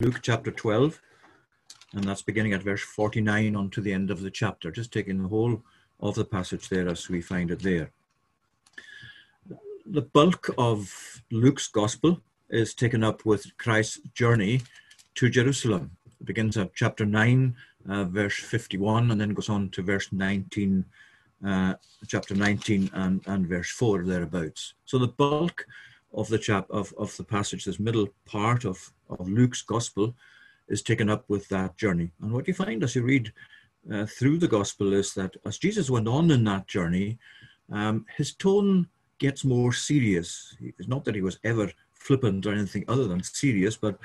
Luke 0.00 0.20
chapter 0.22 0.52
12, 0.52 1.02
and 1.94 2.04
that's 2.04 2.22
beginning 2.22 2.52
at 2.52 2.62
verse 2.62 2.82
49 2.82 3.56
on 3.56 3.68
to 3.70 3.80
the 3.80 3.92
end 3.92 4.12
of 4.12 4.20
the 4.20 4.30
chapter, 4.30 4.70
just 4.70 4.92
taking 4.92 5.20
the 5.20 5.28
whole 5.28 5.60
of 5.98 6.14
the 6.14 6.24
passage 6.24 6.68
there 6.68 6.88
as 6.88 7.08
we 7.08 7.20
find 7.20 7.50
it 7.50 7.58
there. 7.58 7.90
The 9.84 10.02
bulk 10.02 10.50
of 10.56 11.20
Luke's 11.32 11.66
gospel 11.66 12.20
is 12.48 12.74
taken 12.74 13.02
up 13.02 13.26
with 13.26 13.58
Christ's 13.58 13.98
journey 14.14 14.60
to 15.16 15.28
Jerusalem. 15.28 15.90
It 16.20 16.26
begins 16.26 16.56
at 16.56 16.76
chapter 16.76 17.04
9, 17.04 17.56
uh, 17.88 18.04
verse 18.04 18.38
51, 18.38 19.10
and 19.10 19.20
then 19.20 19.34
goes 19.34 19.48
on 19.48 19.68
to 19.70 19.82
verse 19.82 20.12
19, 20.12 20.84
uh, 21.44 21.74
chapter 22.06 22.36
19 22.36 22.88
and, 22.94 23.20
and 23.26 23.48
verse 23.48 23.70
4 23.70 24.04
thereabouts. 24.04 24.74
So 24.84 24.96
the 24.98 25.08
bulk 25.08 25.66
of 26.12 26.28
the 26.28 26.38
chap 26.38 26.66
of, 26.70 26.94
of 26.96 27.16
the 27.16 27.24
passage, 27.24 27.64
this 27.64 27.80
middle 27.80 28.08
part 28.24 28.64
of, 28.64 28.92
of 29.10 29.28
Luke's 29.28 29.62
gospel, 29.62 30.14
is 30.68 30.82
taken 30.82 31.08
up 31.08 31.24
with 31.28 31.48
that 31.48 31.76
journey. 31.76 32.10
And 32.22 32.32
what 32.32 32.48
you 32.48 32.54
find 32.54 32.82
as 32.82 32.94
you 32.94 33.02
read 33.02 33.32
uh, 33.92 34.06
through 34.06 34.38
the 34.38 34.48
gospel 34.48 34.92
is 34.92 35.14
that 35.14 35.36
as 35.44 35.58
Jesus 35.58 35.90
went 35.90 36.08
on 36.08 36.30
in 36.30 36.44
that 36.44 36.66
journey, 36.66 37.18
um, 37.72 38.04
his 38.16 38.34
tone 38.34 38.88
gets 39.18 39.44
more 39.44 39.72
serious. 39.72 40.56
It's 40.60 40.88
not 40.88 41.04
that 41.04 41.14
he 41.14 41.22
was 41.22 41.38
ever 41.44 41.70
flippant 41.92 42.46
or 42.46 42.52
anything 42.52 42.84
other 42.88 43.06
than 43.08 43.22
serious, 43.22 43.76
but 43.76 43.98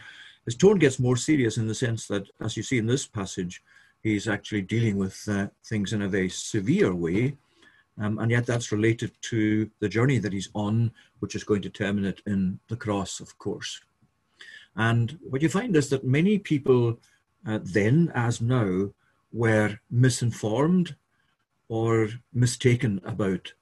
his 0.46 0.56
tone 0.56 0.80
gets 0.80 1.00
more 1.00 1.16
serious 1.16 1.58
in 1.58 1.68
the 1.68 1.76
sense 1.76 2.08
that, 2.08 2.28
as 2.42 2.58
you 2.58 2.64
see 2.64 2.78
in 2.78 2.86
this 2.86 3.06
passage, 3.06 3.64
he's 4.02 4.28
actually 4.28 4.62
dealing 4.62 4.98
with 4.98 5.18
uh, 5.30 5.48
things 5.66 5.94
in 5.94 6.02
a 6.02 6.10
very 6.10 6.30
severe 6.30 6.94
way. 6.94 7.38
Um, 8.02 8.18
and 8.20 8.32
yet 8.32 8.46
that's 8.46 8.72
related 8.72 9.12
to 9.22 9.70
the 9.80 9.90
journey 9.90 10.18
that 10.20 10.34
he's 10.34 10.50
on, 10.56 10.92
which 11.20 11.36
is 11.36 11.44
going 11.44 11.62
to 11.62 11.70
terminate 11.70 12.22
in 12.26 12.60
the 12.68 12.76
cross, 12.76 13.20
of 13.20 13.38
course. 13.38 13.82
And 14.76 15.20
what 15.22 15.42
you 15.42 15.50
find 15.50 15.76
is 15.76 15.90
that 15.90 16.04
many 16.04 16.40
people 16.40 17.00
uh, 17.48 17.60
then, 17.62 18.12
as 18.16 18.42
now, 18.42 18.90
were 19.32 19.80
misinformed 19.92 20.96
or 21.70 22.10
mistaken 22.34 23.00
about 23.06 23.54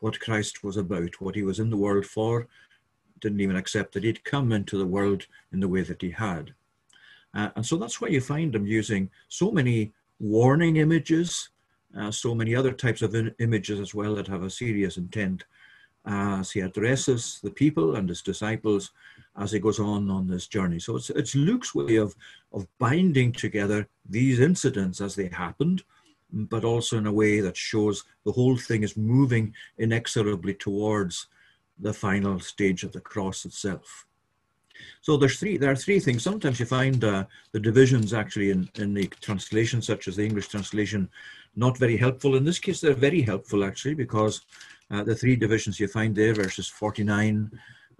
what 0.00 0.20
Christ 0.20 0.64
was 0.64 0.76
about, 0.76 1.20
what 1.20 1.34
he 1.34 1.42
was 1.42 1.58
in 1.58 1.70
the 1.70 1.76
world 1.76 2.06
for, 2.06 2.48
didn't 3.20 3.40
even 3.40 3.56
accept 3.56 3.92
that 3.92 4.04
he'd 4.04 4.24
come 4.24 4.52
into 4.52 4.78
the 4.78 4.86
world 4.86 5.26
in 5.52 5.60
the 5.60 5.68
way 5.68 5.82
that 5.82 6.00
he 6.02 6.10
had. 6.10 6.54
Uh, 7.34 7.50
and 7.54 7.64
so 7.64 7.76
that's 7.76 8.00
why 8.00 8.08
you 8.08 8.20
find 8.20 8.54
him 8.54 8.66
using 8.66 9.10
so 9.28 9.50
many 9.50 9.92
warning 10.18 10.76
images, 10.76 11.50
uh, 11.98 12.10
so 12.10 12.34
many 12.34 12.54
other 12.54 12.72
types 12.72 13.02
of 13.02 13.14
in- 13.14 13.34
images 13.38 13.80
as 13.80 13.94
well 13.94 14.14
that 14.14 14.26
have 14.26 14.42
a 14.42 14.50
serious 14.50 14.96
intent 14.96 15.44
as 16.06 16.50
he 16.50 16.60
addresses 16.60 17.40
the 17.42 17.50
people 17.50 17.96
and 17.96 18.08
his 18.08 18.22
disciples 18.22 18.92
as 19.36 19.52
he 19.52 19.58
goes 19.58 19.78
on 19.78 20.10
on 20.10 20.26
this 20.26 20.46
journey. 20.46 20.78
So 20.78 20.96
it's, 20.96 21.10
it's 21.10 21.34
Luke's 21.34 21.74
way 21.74 21.96
of, 21.96 22.14
of 22.52 22.66
binding 22.78 23.32
together 23.32 23.86
these 24.08 24.40
incidents 24.40 25.00
as 25.00 25.14
they 25.14 25.28
happened, 25.28 25.82
but 26.32 26.64
also 26.64 26.96
in 26.98 27.06
a 27.06 27.12
way 27.12 27.40
that 27.40 27.56
shows 27.56 28.04
the 28.24 28.32
whole 28.32 28.56
thing 28.56 28.82
is 28.82 28.96
moving 28.96 29.54
inexorably 29.78 30.54
towards 30.54 31.26
the 31.78 31.92
final 31.92 32.40
stage 32.40 32.82
of 32.82 32.92
the 32.92 33.00
cross 33.00 33.44
itself. 33.44 34.06
So 35.00 35.16
there's 35.16 35.38
three. 35.38 35.56
There 35.56 35.70
are 35.70 35.76
three 35.76 36.00
things. 36.00 36.22
Sometimes 36.22 36.60
you 36.60 36.66
find 36.66 37.02
uh, 37.02 37.24
the 37.52 37.60
divisions 37.60 38.12
actually 38.12 38.50
in, 38.50 38.68
in 38.76 38.94
the 38.94 39.06
translation, 39.20 39.82
such 39.82 40.08
as 40.08 40.16
the 40.16 40.24
English 40.24 40.48
translation, 40.48 41.08
not 41.56 41.78
very 41.78 41.96
helpful. 41.96 42.36
In 42.36 42.44
this 42.44 42.58
case, 42.58 42.80
they're 42.80 42.94
very 42.94 43.22
helpful 43.22 43.64
actually 43.64 43.94
because 43.94 44.42
uh, 44.90 45.02
the 45.02 45.14
three 45.14 45.36
divisions 45.36 45.78
you 45.80 45.88
find 45.88 46.14
there, 46.14 46.34
verses 46.34 46.68
49, 46.68 47.50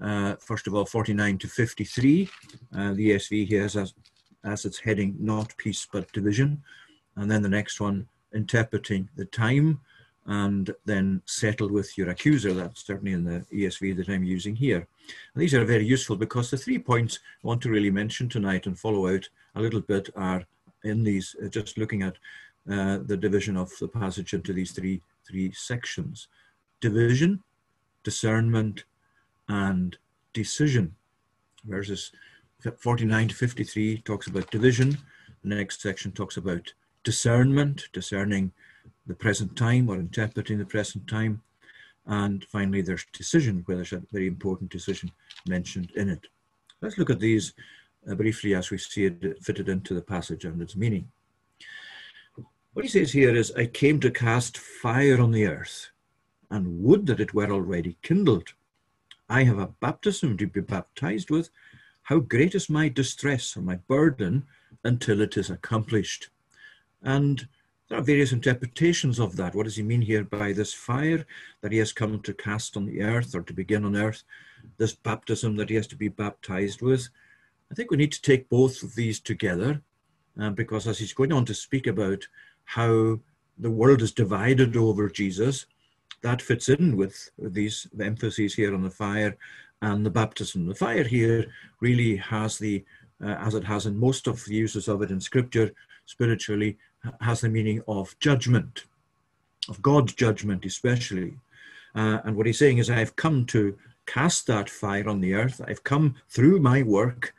uh, 0.01 0.37
first 0.37 0.67
of 0.67 0.75
all, 0.75 0.85
49 0.85 1.39
to 1.39 1.49
53. 1.49 2.29
Uh, 2.77 2.93
the 2.95 3.11
ESV 3.11 3.47
here 3.47 3.63
has 3.63 3.77
as, 3.77 3.95
as 4.45 4.65
its 4.65 4.79
heading, 4.79 5.17
not 5.19 5.57
peace 5.57 5.87
but 5.93 6.13
division. 6.13 6.63
And 7.17 7.31
then 7.31 7.43
the 7.43 7.49
next 7.49 7.81
one, 7.81 8.09
interpreting 8.33 9.09
the 9.17 9.25
time 9.25 9.81
and 10.27 10.75
then 10.85 11.23
settle 11.27 11.69
with 11.69 11.97
your 11.97 12.11
accuser. 12.11 12.53
That's 12.53 12.85
certainly 12.85 13.13
in 13.13 13.25
the 13.25 13.45
ESV 13.53 13.97
that 13.97 14.09
I'm 14.09 14.25
using 14.25 14.55
here. 14.55 14.87
And 15.35 15.43
these 15.43 15.55
are 15.55 15.65
very 15.65 15.85
useful 15.85 16.17
because 16.17 16.51
the 16.51 16.57
three 16.57 16.79
points 16.79 17.19
I 17.43 17.47
want 17.47 17.63
to 17.63 17.71
really 17.71 17.91
mention 17.91 18.29
tonight 18.29 18.67
and 18.67 18.79
follow 18.79 19.13
out 19.13 19.29
a 19.55 19.61
little 19.61 19.81
bit 19.81 20.11
are 20.15 20.45
in 20.85 21.03
these, 21.03 21.35
uh, 21.43 21.49
just 21.49 21.79
looking 21.79 22.03
at 22.03 22.17
uh, 22.71 22.99
the 23.05 23.17
division 23.17 23.57
of 23.57 23.71
the 23.81 23.89
passage 23.89 24.35
into 24.35 24.53
these 24.53 24.73
three 24.73 25.03
three 25.27 25.53
sections 25.53 26.29
division, 26.81 27.43
discernment, 28.05 28.85
and 29.49 29.97
decision. 30.33 30.95
Verses 31.65 32.13
49 32.79 33.29
to 33.29 33.35
53 33.35 33.99
talks 33.99 34.27
about 34.27 34.51
division. 34.51 34.97
The 35.43 35.55
next 35.55 35.83
section 35.83 36.13
talks 36.13 36.37
about 36.37 36.73
discernment, 37.05 37.89
discerning 37.93 38.53
the 39.07 39.15
present 39.15 39.57
time 39.57 39.89
or 39.89 39.97
interpreting 39.97 40.59
the 40.59 40.65
present 40.65 41.07
time. 41.09 41.43
And 42.07 42.45
finally, 42.45 42.83
there's 42.83 43.05
decision, 43.13 43.63
where 43.67 43.77
there's 43.77 43.93
a 43.93 44.03
very 44.13 44.27
important 44.27 44.71
decision 44.71 45.11
mentioned 45.47 45.91
in 45.97 46.09
it. 46.09 46.27
Let's 46.81 46.99
look 46.99 47.11
at 47.11 47.21
these 47.21 47.53
uh, 48.11 48.15
briefly 48.15 48.55
as 48.55 48.71
we 48.71 48.79
see 48.79 49.05
it 49.05 49.43
fitted 49.43 49.69
into 49.69 49.95
the 49.95 50.01
passage 50.01 50.45
and 50.45 50.61
its 50.63 50.77
meaning. 50.77 51.11
What 52.73 52.85
he 52.85 52.89
says 52.89 53.13
here 53.13 53.35
is, 53.35 53.53
I 53.53 53.67
came 53.67 54.01
to 54.01 54.11
cast 54.11 54.57
fire 54.57 55.21
on 55.21 55.33
the 55.33 55.47
earth, 55.47 55.91
and 56.51 56.83
would 56.83 57.07
that 57.07 57.21
it 57.21 57.35
were 57.35 57.51
already 57.51 57.97
kindled. 58.03 58.55
I 59.29 59.45
have 59.45 59.59
a 59.59 59.75
baptism 59.81 60.37
to 60.39 60.47
be 60.47 60.61
baptized 60.61 61.31
with. 61.31 61.51
How 62.03 62.19
great 62.21 62.55
is 62.55 62.71
my 62.71 62.89
distress 62.89 63.57
or 63.57 63.61
my 63.61 63.77
burden 63.77 64.47
until 64.85 65.21
it 65.21 65.37
is 65.37 65.51
accomplished. 65.51 66.31
And 67.03 67.47
there 67.91 67.99
are 67.99 68.03
various 68.03 68.31
interpretations 68.31 69.19
of 69.19 69.37
that. 69.37 69.53
What 69.53 69.65
does 69.65 69.75
he 69.75 69.83
mean 69.83 70.01
here 70.01 70.23
by 70.23 70.53
this 70.53 70.73
fire 70.73 71.27
that 71.61 71.73
he 71.73 71.79
has 71.79 71.93
come 71.93 72.21
to 72.21 72.33
cast 72.33 72.77
on 72.77 72.87
the 72.87 73.03
earth 73.03 73.35
or 73.35 73.43
to 73.43 73.53
begin 73.53 73.85
on 73.85 73.97
earth? 73.97 74.23
This 74.79 74.95
baptism 74.95 75.57
that 75.57 75.69
he 75.69 75.75
has 75.75 75.89
to 75.89 75.97
be 75.97 76.07
baptized 76.07 76.83
with? 76.83 77.09
I 77.71 77.75
think 77.75 77.91
we 77.91 77.97
need 77.97 78.13
to 78.13 78.23
take 78.23 78.49
both 78.49 78.85
of 78.85 78.95
these 78.95 79.19
together 79.19 79.83
uh, 80.41 80.51
because 80.51 80.87
as 80.87 81.01
he's 81.01 81.13
going 81.13 81.33
on 81.33 81.45
to 81.47 81.55
speak 81.55 81.89
about 81.89 82.25
how 82.65 83.19
the 83.59 83.71
world 83.71 84.03
is 84.03 84.13
divided 84.13 84.77
over 84.77 85.09
Jesus, 85.09 85.67
that 86.23 86.41
fits 86.41 86.69
in 86.69 86.97
with 86.97 87.31
these 87.39 87.89
emphases 88.01 88.55
here 88.55 88.73
on 88.73 88.83
the 88.83 88.91
fire 88.91 89.37
and 89.83 90.07
the 90.07 90.11
baptism. 90.11 90.67
The 90.67 90.77
fire 90.77 91.03
here 91.05 91.47
really 91.81 92.15
has 92.17 92.57
the, 92.57 92.85
uh, 93.21 93.31
as 93.41 93.55
it 93.57 93.65
has 93.65 93.87
in 93.87 93.99
most 93.99 94.29
of 94.29 94.45
the 94.45 94.55
uses 94.55 94.87
of 94.87 95.03
it 95.03 95.11
in 95.11 95.21
Scripture, 95.21 95.73
spiritually, 96.07 96.79
has 97.21 97.41
the 97.41 97.49
meaning 97.49 97.83
of 97.89 98.19
judgment, 98.19 98.85
of 99.69 99.83
God's 99.83 100.15
judgment 100.15 100.65
especially. 100.65 101.35
Uh, 101.95 102.19
and 102.25 102.37
what 102.37 102.47
he's 102.47 102.59
saying 102.59 102.79
is, 102.79 102.91
I've 102.91 103.17
come 103.17 103.47
to 103.47 103.77
cast 104.07 104.47
that 104.47 104.69
fire 104.69 105.09
on 105.09 105.21
the 105.21 105.35
earth. 105.35 105.61
I've 105.67 105.85
come 105.85 106.17
through 106.29 106.61
my 106.61 106.83
work. 106.83 107.35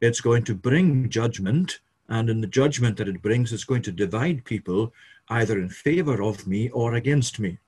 It's 0.00 0.20
going 0.20 0.44
to 0.44 0.54
bring 0.54 1.08
judgment. 1.08 1.80
And 2.08 2.28
in 2.28 2.40
the 2.40 2.46
judgment 2.46 2.96
that 2.98 3.08
it 3.08 3.22
brings, 3.22 3.52
it's 3.52 3.64
going 3.64 3.82
to 3.82 3.92
divide 3.92 4.44
people 4.44 4.92
either 5.28 5.58
in 5.58 5.68
favor 5.68 6.22
of 6.22 6.46
me 6.46 6.68
or 6.70 6.94
against 6.94 7.40
me. 7.40 7.58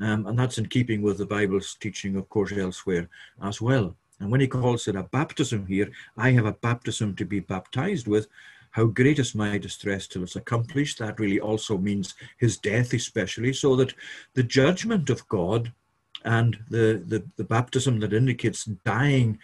Um, 0.00 0.26
and 0.26 0.38
that's 0.38 0.58
in 0.58 0.66
keeping 0.66 1.02
with 1.02 1.18
the 1.18 1.26
Bible's 1.26 1.74
teaching, 1.74 2.16
of 2.16 2.28
course, 2.28 2.52
elsewhere 2.52 3.08
as 3.42 3.60
well. 3.60 3.96
And 4.20 4.30
when 4.30 4.40
he 4.40 4.46
calls 4.46 4.86
it 4.88 4.96
a 4.96 5.02
baptism 5.02 5.66
here, 5.66 5.90
I 6.16 6.30
have 6.30 6.46
a 6.46 6.52
baptism 6.52 7.16
to 7.16 7.24
be 7.24 7.40
baptized 7.40 8.06
with. 8.06 8.28
How 8.72 8.86
great 8.86 9.18
is 9.18 9.34
my 9.34 9.58
distress 9.58 10.06
till 10.06 10.22
it's 10.22 10.36
accomplished. 10.36 10.98
That 10.98 11.20
really 11.20 11.40
also 11.40 11.78
means 11.78 12.14
his 12.38 12.56
death, 12.56 12.92
especially, 12.94 13.52
so 13.52 13.76
that 13.76 13.94
the 14.34 14.42
judgment 14.42 15.10
of 15.10 15.28
God 15.28 15.72
and 16.24 16.58
the, 16.70 17.02
the, 17.06 17.22
the 17.36 17.44
baptism 17.44 18.00
that 18.00 18.12
indicates 18.12 18.64
dying 18.84 19.38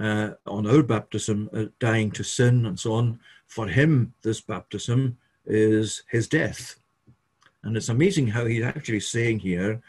uh, 0.00 0.30
on 0.46 0.66
our 0.66 0.82
baptism, 0.82 1.50
uh, 1.52 1.64
dying 1.78 2.10
to 2.12 2.24
sin 2.24 2.66
and 2.66 2.78
so 2.78 2.94
on, 2.94 3.20
for 3.46 3.66
him, 3.68 4.14
this 4.22 4.40
baptism 4.40 5.18
is 5.44 6.02
his 6.10 6.26
death. 6.28 6.76
And 7.62 7.76
it's 7.76 7.90
amazing 7.90 8.28
how 8.28 8.46
he's 8.46 8.64
actually 8.64 9.00
saying 9.00 9.40
here, 9.40 9.82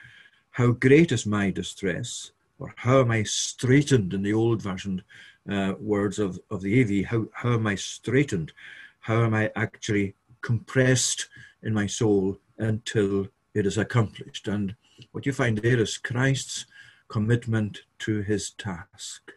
How 0.51 0.71
great 0.71 1.13
is 1.13 1.25
my 1.25 1.49
distress, 1.51 2.31
or 2.61 2.73
how 2.77 2.99
am 3.01 3.09
I 3.09 3.23
straitened 3.23 4.13
in 4.13 4.21
the 4.21 4.33
old 4.33 4.61
version 4.61 5.03
uh, 5.49 5.73
words 5.79 6.19
of, 6.19 6.39
of 6.51 6.61
the 6.61 6.81
AV, 6.81 7.05
how, 7.05 7.25
how 7.33 7.53
am 7.53 7.65
I 7.65 7.75
straitened? 7.75 8.53
How 8.99 9.23
am 9.23 9.33
I 9.33 9.51
actually 9.55 10.13
compressed 10.41 11.27
in 11.63 11.73
my 11.73 11.87
soul 11.87 12.37
until 12.59 13.27
it 13.55 13.65
is 13.65 13.79
accomplished? 13.79 14.47
And 14.47 14.75
what 15.11 15.25
you 15.25 15.33
find 15.33 15.57
there 15.57 15.79
is 15.79 15.97
Christ's 15.97 16.65
commitment 17.07 17.81
to 17.99 18.21
his 18.21 18.51
task. 18.51 19.31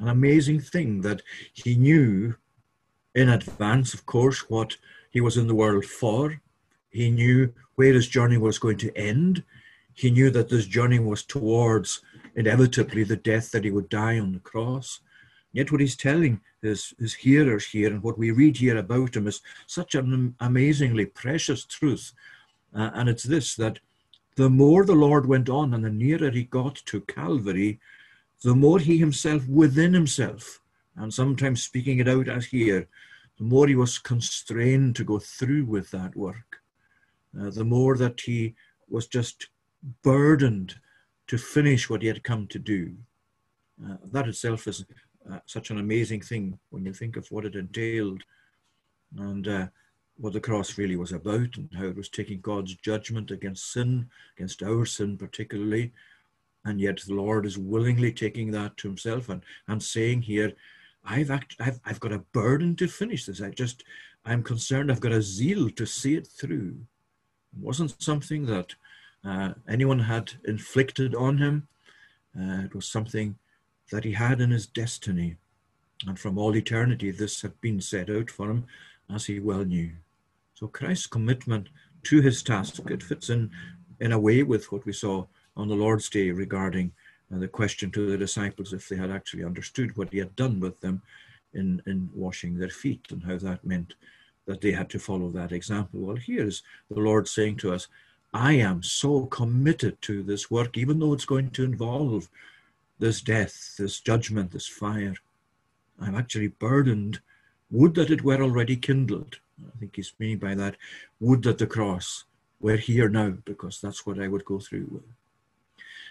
An 0.00 0.08
amazing 0.08 0.60
thing 0.60 1.02
that 1.02 1.22
he 1.52 1.76
knew 1.76 2.34
in 3.14 3.28
advance, 3.28 3.94
of 3.94 4.06
course, 4.06 4.50
what 4.50 4.76
he 5.10 5.20
was 5.20 5.36
in 5.36 5.46
the 5.46 5.54
world 5.54 5.84
for, 5.84 6.40
he 6.90 7.10
knew 7.10 7.54
where 7.76 7.92
his 7.92 8.08
journey 8.08 8.38
was 8.38 8.58
going 8.58 8.78
to 8.78 8.96
end. 8.96 9.44
He 9.92 10.10
knew 10.10 10.30
that 10.30 10.48
this 10.48 10.66
journey 10.66 10.98
was 10.98 11.22
towards 11.22 12.02
inevitably 12.36 13.04
the 13.04 13.16
death 13.16 13.50
that 13.52 13.64
he 13.64 13.70
would 13.70 13.88
die 13.88 14.18
on 14.18 14.32
the 14.32 14.40
cross. 14.40 15.00
Yet 15.52 15.70
what 15.70 15.80
he's 15.80 15.96
telling 15.96 16.40
his, 16.62 16.94
his 16.98 17.14
hearers 17.14 17.66
here 17.66 17.88
and 17.88 18.02
what 18.02 18.18
we 18.18 18.30
read 18.32 18.56
here 18.56 18.76
about 18.76 19.16
him 19.16 19.26
is 19.26 19.40
such 19.66 19.94
an 19.94 20.34
amazingly 20.40 21.06
precious 21.06 21.64
truth. 21.64 22.12
Uh, 22.74 22.90
and 22.94 23.08
it's 23.08 23.22
this 23.22 23.54
that 23.56 23.78
the 24.36 24.50
more 24.50 24.84
the 24.84 24.94
Lord 24.94 25.26
went 25.26 25.48
on 25.48 25.74
and 25.74 25.84
the 25.84 25.90
nearer 25.90 26.30
he 26.30 26.44
got 26.44 26.74
to 26.86 27.00
Calvary, 27.02 27.78
the 28.42 28.54
more 28.54 28.80
he 28.80 28.98
himself 28.98 29.46
within 29.48 29.94
himself, 29.94 30.60
and 30.96 31.14
sometimes 31.14 31.62
speaking 31.62 31.98
it 32.00 32.08
out 32.08 32.28
as 32.28 32.46
here, 32.46 32.88
the 33.38 33.44
more 33.44 33.68
he 33.68 33.76
was 33.76 33.98
constrained 33.98 34.96
to 34.96 35.04
go 35.04 35.18
through 35.18 35.64
with 35.64 35.90
that 35.92 36.16
work, 36.16 36.62
uh, 37.40 37.50
the 37.50 37.64
more 37.64 37.96
that 37.96 38.20
he 38.20 38.54
was 38.88 39.06
just 39.06 39.48
burdened 40.02 40.74
to 41.26 41.38
finish 41.38 41.88
what 41.88 42.02
he 42.02 42.08
had 42.08 42.24
come 42.24 42.46
to 42.48 42.58
do. 42.58 42.94
Uh, 43.84 43.96
that 44.12 44.28
itself 44.28 44.66
is 44.66 44.84
uh, 45.30 45.38
such 45.46 45.70
an 45.70 45.78
amazing 45.78 46.20
thing 46.20 46.58
when 46.70 46.84
you 46.84 46.92
think 46.92 47.16
of 47.16 47.30
what 47.30 47.44
it 47.44 47.54
entailed 47.54 48.22
and 49.18 49.48
uh, 49.48 49.66
what 50.16 50.32
the 50.32 50.40
cross 50.40 50.78
really 50.78 50.96
was 50.96 51.12
about 51.12 51.56
and 51.56 51.68
how 51.76 51.84
it 51.84 51.96
was 51.96 52.08
taking 52.08 52.40
God's 52.40 52.74
judgment 52.76 53.30
against 53.30 53.72
sin, 53.72 54.08
against 54.36 54.62
our 54.62 54.84
sin 54.84 55.16
particularly. 55.16 55.92
And 56.64 56.80
yet 56.80 57.00
the 57.06 57.14
Lord 57.14 57.46
is 57.46 57.58
willingly 57.58 58.12
taking 58.12 58.50
that 58.52 58.76
to 58.78 58.88
himself 58.88 59.28
and, 59.28 59.42
and 59.66 59.82
saying 59.82 60.22
here, 60.22 60.52
I've, 61.04 61.30
act, 61.30 61.56
I've, 61.60 61.80
I've 61.84 62.00
got 62.00 62.12
a 62.12 62.18
burden 62.32 62.76
to 62.76 62.88
finish 62.88 63.26
this. 63.26 63.42
I 63.42 63.50
just, 63.50 63.84
I'm 64.24 64.42
concerned, 64.42 64.90
I've 64.90 65.00
got 65.00 65.12
a 65.12 65.20
zeal 65.20 65.68
to 65.70 65.86
see 65.86 66.14
it 66.16 66.26
through. 66.26 66.76
It 67.52 67.62
wasn't 67.62 68.00
something 68.00 68.46
that 68.46 68.74
anyone 69.68 70.00
had 70.00 70.32
inflicted 70.44 71.14
on 71.14 71.38
him. 71.38 71.68
Uh, 72.38 72.64
it 72.64 72.74
was 72.74 72.86
something 72.86 73.36
that 73.90 74.04
he 74.04 74.12
had 74.12 74.40
in 74.40 74.50
his 74.50 74.66
destiny. 74.66 75.36
And 76.06 76.18
from 76.18 76.36
all 76.36 76.56
eternity, 76.56 77.10
this 77.10 77.42
had 77.42 77.60
been 77.60 77.80
set 77.80 78.10
out 78.10 78.30
for 78.30 78.50
him, 78.50 78.66
as 79.14 79.26
he 79.26 79.40
well 79.40 79.64
knew. 79.64 79.92
So 80.54 80.66
Christ's 80.66 81.06
commitment 81.06 81.68
to 82.04 82.20
his 82.20 82.42
task, 82.42 82.82
it 82.90 83.02
fits 83.02 83.30
in 83.30 83.50
in 84.00 84.12
a 84.12 84.18
way 84.18 84.42
with 84.42 84.70
what 84.72 84.84
we 84.84 84.92
saw 84.92 85.24
on 85.56 85.68
the 85.68 85.74
Lord's 85.74 86.08
Day 86.08 86.30
regarding 86.30 86.92
uh, 87.32 87.38
the 87.38 87.48
question 87.48 87.90
to 87.92 88.10
the 88.10 88.18
disciples 88.18 88.72
if 88.72 88.88
they 88.88 88.96
had 88.96 89.10
actually 89.10 89.44
understood 89.44 89.96
what 89.96 90.10
he 90.10 90.18
had 90.18 90.34
done 90.36 90.60
with 90.60 90.80
them 90.80 91.00
in, 91.54 91.80
in 91.86 92.10
washing 92.12 92.58
their 92.58 92.68
feet 92.68 93.06
and 93.10 93.22
how 93.22 93.38
that 93.38 93.64
meant 93.64 93.94
that 94.46 94.60
they 94.60 94.72
had 94.72 94.90
to 94.90 94.98
follow 94.98 95.30
that 95.30 95.52
example. 95.52 96.00
Well, 96.00 96.16
here's 96.16 96.62
the 96.90 97.00
Lord 97.00 97.28
saying 97.28 97.56
to 97.58 97.72
us, 97.72 97.88
I 98.34 98.54
am 98.54 98.82
so 98.82 99.26
committed 99.26 100.02
to 100.02 100.24
this 100.24 100.50
work, 100.50 100.76
even 100.76 100.98
though 100.98 101.12
it's 101.12 101.24
going 101.24 101.50
to 101.50 101.62
involve 101.62 102.28
this 102.98 103.20
death, 103.20 103.76
this 103.78 104.00
judgment, 104.00 104.50
this 104.50 104.66
fire. 104.66 105.14
I'm 106.00 106.16
actually 106.16 106.48
burdened. 106.48 107.20
Would 107.70 107.94
that 107.94 108.10
it 108.10 108.24
were 108.24 108.42
already 108.42 108.76
kindled. 108.76 109.38
I 109.64 109.78
think 109.78 109.94
he's 109.94 110.12
meaning 110.18 110.38
by 110.38 110.56
that, 110.56 110.76
would 111.20 111.44
that 111.44 111.58
the 111.58 111.68
cross 111.68 112.24
were 112.58 112.76
here 112.76 113.08
now, 113.08 113.34
because 113.44 113.80
that's 113.80 114.04
what 114.04 114.18
I 114.18 114.26
would 114.26 114.44
go 114.44 114.58
through 114.58 114.88
with. 114.90 115.04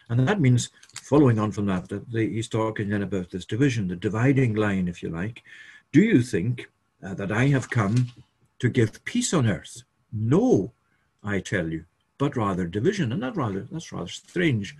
And 0.07 0.25
that 0.25 0.39
means, 0.39 0.69
following 0.95 1.39
on 1.39 1.51
from 1.51 1.65
that, 1.65 1.89
that 1.89 2.05
he's 2.13 2.47
talking 2.47 2.87
then 2.87 3.03
about 3.03 3.31
this 3.31 3.45
division, 3.45 3.89
the 3.89 3.97
dividing 3.97 4.53
line, 4.53 4.87
if 4.87 5.03
you 5.03 5.09
like. 5.09 5.43
Do 5.91 6.01
you 6.01 6.21
think 6.21 6.69
uh, 7.05 7.15
that 7.15 7.33
I 7.33 7.47
have 7.47 7.69
come 7.69 8.13
to 8.59 8.69
give 8.69 9.03
peace 9.03 9.33
on 9.33 9.45
earth? 9.45 9.83
No, 10.13 10.71
I 11.21 11.39
tell 11.41 11.69
you, 11.69 11.85
but 12.18 12.36
rather 12.36 12.65
division. 12.65 13.12
And 13.12 13.24
that 13.24 13.36
rather 13.36 13.68
that's 13.71 13.92
rather 13.92 14.07
strange 14.07 14.75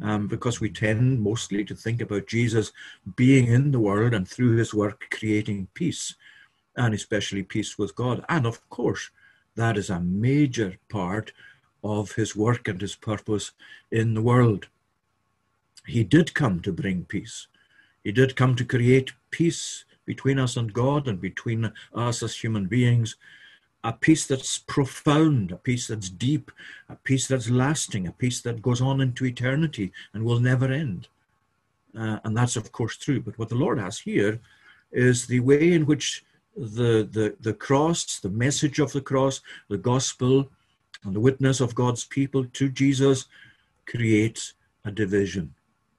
um, 0.00 0.26
because 0.26 0.60
we 0.60 0.70
tend 0.70 1.20
mostly 1.20 1.64
to 1.64 1.74
think 1.74 2.00
about 2.00 2.26
Jesus 2.26 2.72
being 3.16 3.46
in 3.46 3.70
the 3.70 3.80
world 3.80 4.14
and 4.14 4.26
through 4.26 4.56
his 4.56 4.74
work 4.74 5.04
creating 5.10 5.68
peace, 5.74 6.14
and 6.76 6.94
especially 6.94 7.42
peace 7.42 7.78
with 7.78 7.94
God. 7.94 8.24
And 8.28 8.46
of 8.46 8.68
course, 8.70 9.10
that 9.54 9.76
is 9.76 9.90
a 9.90 10.00
major 10.00 10.76
part 10.88 11.32
of 11.84 12.12
his 12.12 12.34
work 12.34 12.68
and 12.68 12.80
his 12.80 12.94
purpose 12.94 13.52
in 13.90 14.14
the 14.14 14.22
world. 14.22 14.68
He 15.86 16.04
did 16.04 16.34
come 16.34 16.60
to 16.60 16.72
bring 16.72 17.04
peace. 17.04 17.48
He 18.04 18.12
did 18.12 18.36
come 18.36 18.54
to 18.56 18.64
create 18.64 19.12
peace 19.30 19.84
between 20.04 20.38
us 20.38 20.56
and 20.56 20.72
God 20.72 21.08
and 21.08 21.20
between 21.20 21.72
us 21.94 22.22
as 22.22 22.36
human 22.36 22.66
beings 22.66 23.16
a 23.84 23.92
peace 23.92 24.26
that's 24.26 24.58
profound, 24.58 25.50
a 25.50 25.56
peace 25.56 25.88
that's 25.88 26.08
deep, 26.08 26.50
a 26.88 26.96
peace 26.96 27.26
that's 27.26 27.50
lasting, 27.50 28.06
a 28.06 28.12
peace 28.12 28.40
that 28.42 28.62
goes 28.62 28.80
on 28.80 29.00
into 29.00 29.26
eternity 29.26 29.92
and 30.12 30.24
will 30.24 30.40
never 30.40 30.70
end. 30.70 31.08
Uh, 31.98 32.18
and 32.24 32.36
that's, 32.36 32.56
of 32.56 32.72
course, 32.72 32.96
true. 32.96 33.20
But 33.20 33.38
what 33.38 33.48
the 33.48 33.56
Lord 33.56 33.78
has 33.78 33.98
here 33.98 34.40
is 34.92 35.26
the 35.26 35.40
way 35.40 35.72
in 35.72 35.84
which 35.84 36.24
the, 36.56 37.08
the, 37.10 37.34
the 37.40 37.54
cross, 37.54 38.20
the 38.20 38.30
message 38.30 38.78
of 38.78 38.92
the 38.92 39.00
cross, 39.00 39.40
the 39.68 39.78
gospel, 39.78 40.48
and 41.04 41.14
the 41.14 41.20
witness 41.20 41.60
of 41.60 41.74
God's 41.74 42.04
people 42.04 42.44
to 42.44 42.68
Jesus 42.68 43.26
creates 43.86 44.54
a 44.84 44.90
division. 44.90 45.54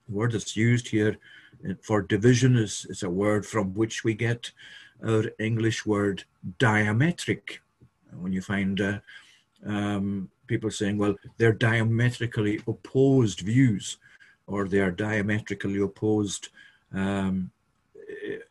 The 0.08 0.14
word 0.14 0.32
that's 0.32 0.56
used 0.56 0.88
here 0.88 1.18
for 1.82 2.02
division 2.02 2.56
is, 2.56 2.86
is 2.88 3.02
a 3.02 3.10
word 3.10 3.44
from 3.46 3.74
which 3.74 4.04
we 4.04 4.14
get 4.14 4.50
our 5.06 5.24
English 5.38 5.84
word 5.84 6.24
diametric 6.58 7.58
when 8.20 8.32
you 8.32 8.40
find 8.40 8.80
uh, 8.80 8.98
um, 9.66 10.30
people 10.46 10.70
saying, 10.70 10.98
well, 10.98 11.14
they're 11.38 11.52
diametrically 11.52 12.60
opposed 12.66 13.40
views 13.40 13.98
or 14.46 14.68
they 14.68 14.80
are 14.80 14.90
diametrically 14.90 15.80
opposed, 15.80 16.48
um, 16.92 17.50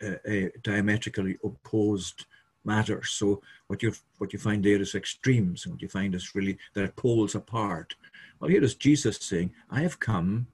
a, 0.02 0.32
a 0.32 0.52
diametrically 0.64 1.38
opposed 1.44 2.26
matters. 2.66 3.12
So 3.12 3.42
what 3.68 3.84
you 3.84 3.94
what 4.18 4.34
you 4.34 4.40
find 4.40 4.64
there 4.64 4.82
is 4.82 4.96
extremes, 4.96 5.66
and 5.66 5.74
what 5.74 5.82
you 5.82 5.90
find 5.90 6.16
is 6.16 6.36
really 6.36 6.58
they're 6.74 6.90
poles 6.90 7.36
apart. 7.36 7.96
Well, 8.40 8.50
here 8.50 8.64
is 8.64 8.76
Jesus 8.76 9.18
saying, 9.18 9.54
"I 9.70 9.82
have 9.82 10.00
come 10.00 10.48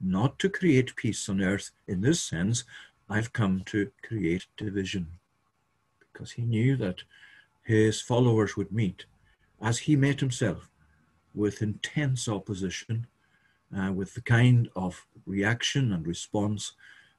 not 0.00 0.38
to 0.38 0.48
create 0.48 0.96
peace 0.96 1.28
on 1.28 1.42
earth 1.42 1.70
in 1.88 2.00
this 2.00 2.22
sense. 2.22 2.64
I've 3.08 3.32
come 3.32 3.62
to 3.66 3.90
create 4.02 4.46
division," 4.56 5.06
because 6.12 6.32
he 6.32 6.42
knew 6.42 6.76
that 6.76 7.02
his 7.66 8.00
followers 8.00 8.56
would 8.56 8.70
meet, 8.70 9.06
as 9.60 9.78
he 9.78 9.96
met 9.96 10.20
himself, 10.20 10.70
with 11.34 11.62
intense 11.62 12.28
opposition, 12.28 13.06
uh, 13.76 13.92
with 13.92 14.14
the 14.14 14.20
kind 14.20 14.68
of 14.76 15.04
reaction 15.26 15.92
and 15.92 16.06
response 16.06 16.72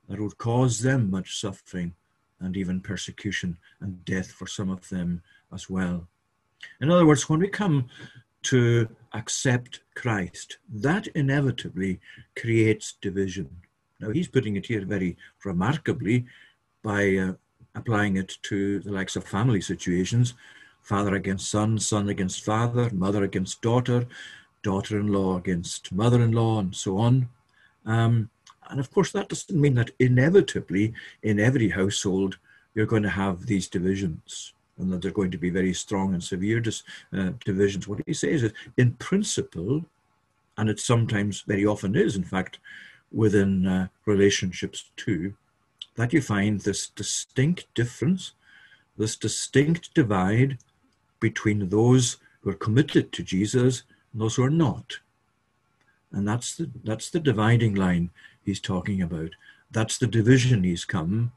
that 0.07 0.19
would 0.19 0.37
cause 0.37 0.79
them 0.79 1.11
much 1.11 1.39
suffering 1.39 1.93
and 2.39 2.55
even 2.55 2.79
persecution 2.79 3.57
and 3.81 4.05
death 4.05 4.31
for 4.31 4.47
some 4.47 4.69
of 4.69 4.87
them 4.89 5.21
as 5.53 5.69
well. 5.69 6.07
In 6.79 6.89
other 6.89 7.05
words, 7.05 7.27
when 7.27 7.41
we 7.41 7.49
come 7.49 7.89
to 8.43 8.87
accept 9.13 9.81
Christ, 9.95 10.59
that 10.69 11.07
inevitably 11.07 11.99
creates 12.37 12.95
division. 13.01 13.49
Now, 13.99 14.11
he's 14.11 14.29
putting 14.29 14.55
it 14.55 14.67
here 14.67 14.85
very 14.85 15.17
remarkably 15.43 16.25
by 16.83 17.17
uh, 17.17 17.33
applying 17.77 18.17
it 18.17 18.37
to 18.43 18.79
the 18.79 18.91
likes 18.91 19.15
of 19.15 19.23
family 19.23 19.61
situations 19.61 20.33
father 20.81 21.15
against 21.15 21.51
son, 21.51 21.77
son 21.77 22.07
against 22.07 22.45
father, 22.45 22.89
mother 22.93 23.25
against 23.25 23.61
daughter, 23.61 24.05
daughter 24.63 24.97
in 24.97 25.07
law 25.07 25.35
against 25.35 25.91
mother 25.91 26.21
in 26.23 26.31
law, 26.31 26.59
and 26.59 26.73
so 26.73 26.97
on. 26.97 27.27
Um, 27.85 28.29
and 28.69 28.79
of 28.79 28.89
course, 28.91 29.11
that 29.11 29.27
doesn't 29.27 29.59
mean 29.59 29.75
that 29.75 29.91
inevitably 29.99 30.93
in 31.23 31.41
every 31.41 31.67
household 31.67 32.37
you're 32.73 32.85
going 32.85 33.03
to 33.03 33.09
have 33.09 33.45
these 33.45 33.67
divisions 33.67 34.53
and 34.77 34.91
that 34.93 35.01
they're 35.01 35.11
going 35.11 35.31
to 35.31 35.37
be 35.37 35.49
very 35.49 35.73
strong 35.73 36.13
and 36.13 36.23
severe 36.23 36.61
dis, 36.61 36.83
uh, 37.17 37.31
divisions. 37.43 37.85
What 37.85 38.01
he 38.05 38.13
says 38.13 38.43
is, 38.43 38.53
in 38.77 38.93
principle, 38.93 39.83
and 40.57 40.69
it 40.69 40.79
sometimes 40.79 41.41
very 41.41 41.65
often 41.65 41.95
is, 41.95 42.15
in 42.15 42.23
fact, 42.23 42.59
within 43.11 43.67
uh, 43.67 43.87
relationships 44.05 44.91
too, 44.95 45.33
that 45.97 46.13
you 46.13 46.21
find 46.21 46.61
this 46.61 46.87
distinct 46.87 47.65
difference, 47.73 48.31
this 48.97 49.17
distinct 49.17 49.93
divide 49.93 50.59
between 51.19 51.69
those 51.69 52.17
who 52.41 52.51
are 52.51 52.55
committed 52.55 53.11
to 53.11 53.23
Jesus 53.23 53.83
and 54.13 54.21
those 54.21 54.35
who 54.35 54.43
are 54.43 54.49
not. 54.49 54.99
And 56.11 56.27
that's 56.27 56.55
the, 56.55 56.69
that's 56.83 57.09
the 57.09 57.19
dividing 57.19 57.75
line 57.75 58.11
he's 58.43 58.61
talking 58.61 59.01
about. 59.01 59.31
That's 59.71 59.97
the 59.97 60.07
division 60.07 60.63
he's 60.63 60.85
come. 60.85 61.33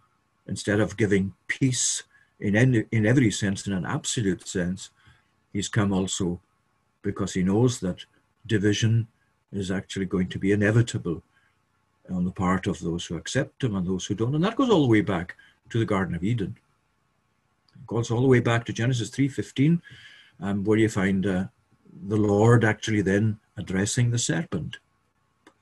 Instead 0.46 0.78
of 0.78 0.96
giving 0.96 1.32
peace 1.48 2.02
in, 2.38 2.54
any, 2.54 2.84
in 2.92 3.06
every 3.06 3.30
sense, 3.30 3.66
in 3.66 3.72
an 3.72 3.86
absolute 3.86 4.46
sense, 4.46 4.90
he's 5.52 5.68
come 5.68 5.92
also 5.92 6.40
because 7.02 7.32
he 7.32 7.42
knows 7.42 7.80
that 7.80 8.04
division 8.46 9.08
is 9.52 9.70
actually 9.70 10.06
going 10.06 10.28
to 10.28 10.38
be 10.38 10.52
inevitable 10.52 11.22
on 12.10 12.24
the 12.24 12.30
part 12.30 12.66
of 12.66 12.80
those 12.80 13.06
who 13.06 13.16
accept 13.16 13.62
him 13.62 13.76
and 13.76 13.86
those 13.86 14.06
who 14.06 14.14
don't. 14.14 14.34
And 14.34 14.44
that 14.44 14.56
goes 14.56 14.70
all 14.70 14.82
the 14.82 14.88
way 14.88 15.00
back 15.00 15.36
to 15.70 15.78
the 15.78 15.84
Garden 15.84 16.14
of 16.14 16.24
Eden. 16.24 16.56
It 17.74 17.86
goes 17.86 18.10
all 18.10 18.20
the 18.20 18.26
way 18.28 18.40
back 18.40 18.64
to 18.66 18.72
Genesis 18.72 19.10
3.15, 19.10 19.80
um, 20.40 20.64
where 20.64 20.78
you 20.78 20.88
find 20.88 21.26
uh, 21.26 21.44
the 22.08 22.16
Lord 22.16 22.64
actually 22.64 23.02
then 23.02 23.38
addressing 23.56 24.10
the 24.10 24.18
serpent. 24.18 24.78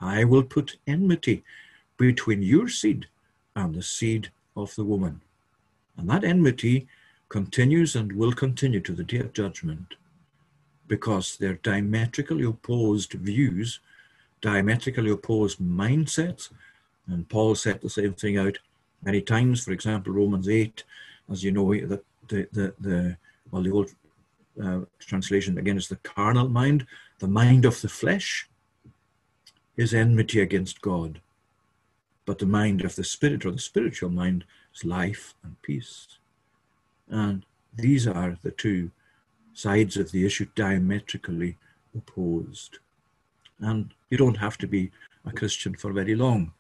I 0.01 0.25
will 0.25 0.45
put 0.45 0.77
enmity 0.87 1.45
between 1.97 2.43
your 2.43 2.69
seed 2.69 3.07
and 3.57 3.75
the 3.75 3.83
seed 3.83 4.31
of 4.57 4.75
the 4.77 4.85
woman. 4.85 5.21
And 5.97 6.09
that 6.09 6.25
enmity 6.25 6.87
continues 7.29 7.97
and 7.97 8.13
will 8.13 8.33
continue 8.33 8.81
to 8.81 8.93
the 8.93 9.05
day 9.05 9.19
of 9.19 9.33
judgment 9.33 9.95
because 10.87 11.37
they're 11.37 11.55
diametrically 11.55 12.45
opposed 12.45 13.13
views, 13.13 13.81
diametrically 14.41 15.11
opposed 15.11 15.59
mindsets. 15.59 16.51
And 17.07 17.29
Paul 17.29 17.55
set 17.55 17.81
the 17.81 17.91
same 17.91 18.15
thing 18.15 18.37
out 18.37 18.59
many 19.03 19.21
times. 19.21 19.65
For 19.65 19.73
example, 19.73 20.13
Romans 20.13 20.49
8, 20.49 20.85
as 21.31 21.43
you 21.43 21.53
know, 21.53 21.73
the, 21.73 22.01
the, 22.29 22.49
the, 22.53 22.75
the 22.81 23.17
well, 23.51 23.63
the 23.63 23.71
old 23.71 23.91
uh, 24.63 24.81
translation 24.99 25.59
again 25.59 25.77
is 25.77 25.89
the 25.89 25.97
carnal 25.97 26.49
mind, 26.49 26.87
the 27.19 27.29
mind 27.29 27.65
of 27.65 27.81
the 27.81 27.89
flesh 27.89 28.49
is 29.77 29.95
enmity 29.95 30.41
against 30.41 30.81
God. 30.81 31.21
But 32.27 32.39
the 32.39 32.47
mind 32.47 32.85
of 32.85 32.97
the 32.97 33.05
spirit 33.05 33.47
or 33.47 33.53
the 33.53 33.59
spiritual 33.59 34.11
mind 34.11 34.45
is 34.75 34.85
life 34.85 35.35
and 35.43 35.61
peace. 35.63 36.19
And 37.09 37.47
these 37.75 38.07
are 38.07 38.37
the 38.43 38.51
two 38.51 38.91
sides 39.55 39.97
of 39.97 40.13
the 40.13 40.27
issue 40.27 40.47
diametrically 40.55 41.57
opposed. 41.97 42.79
And 43.61 43.93
you 44.11 44.17
don't 44.17 44.37
have 44.37 44.59
to 44.59 44.67
be 44.67 44.91
a 45.27 45.33
Christian 45.33 45.75
for 45.75 45.93
very 45.93 46.15
long 46.15 46.53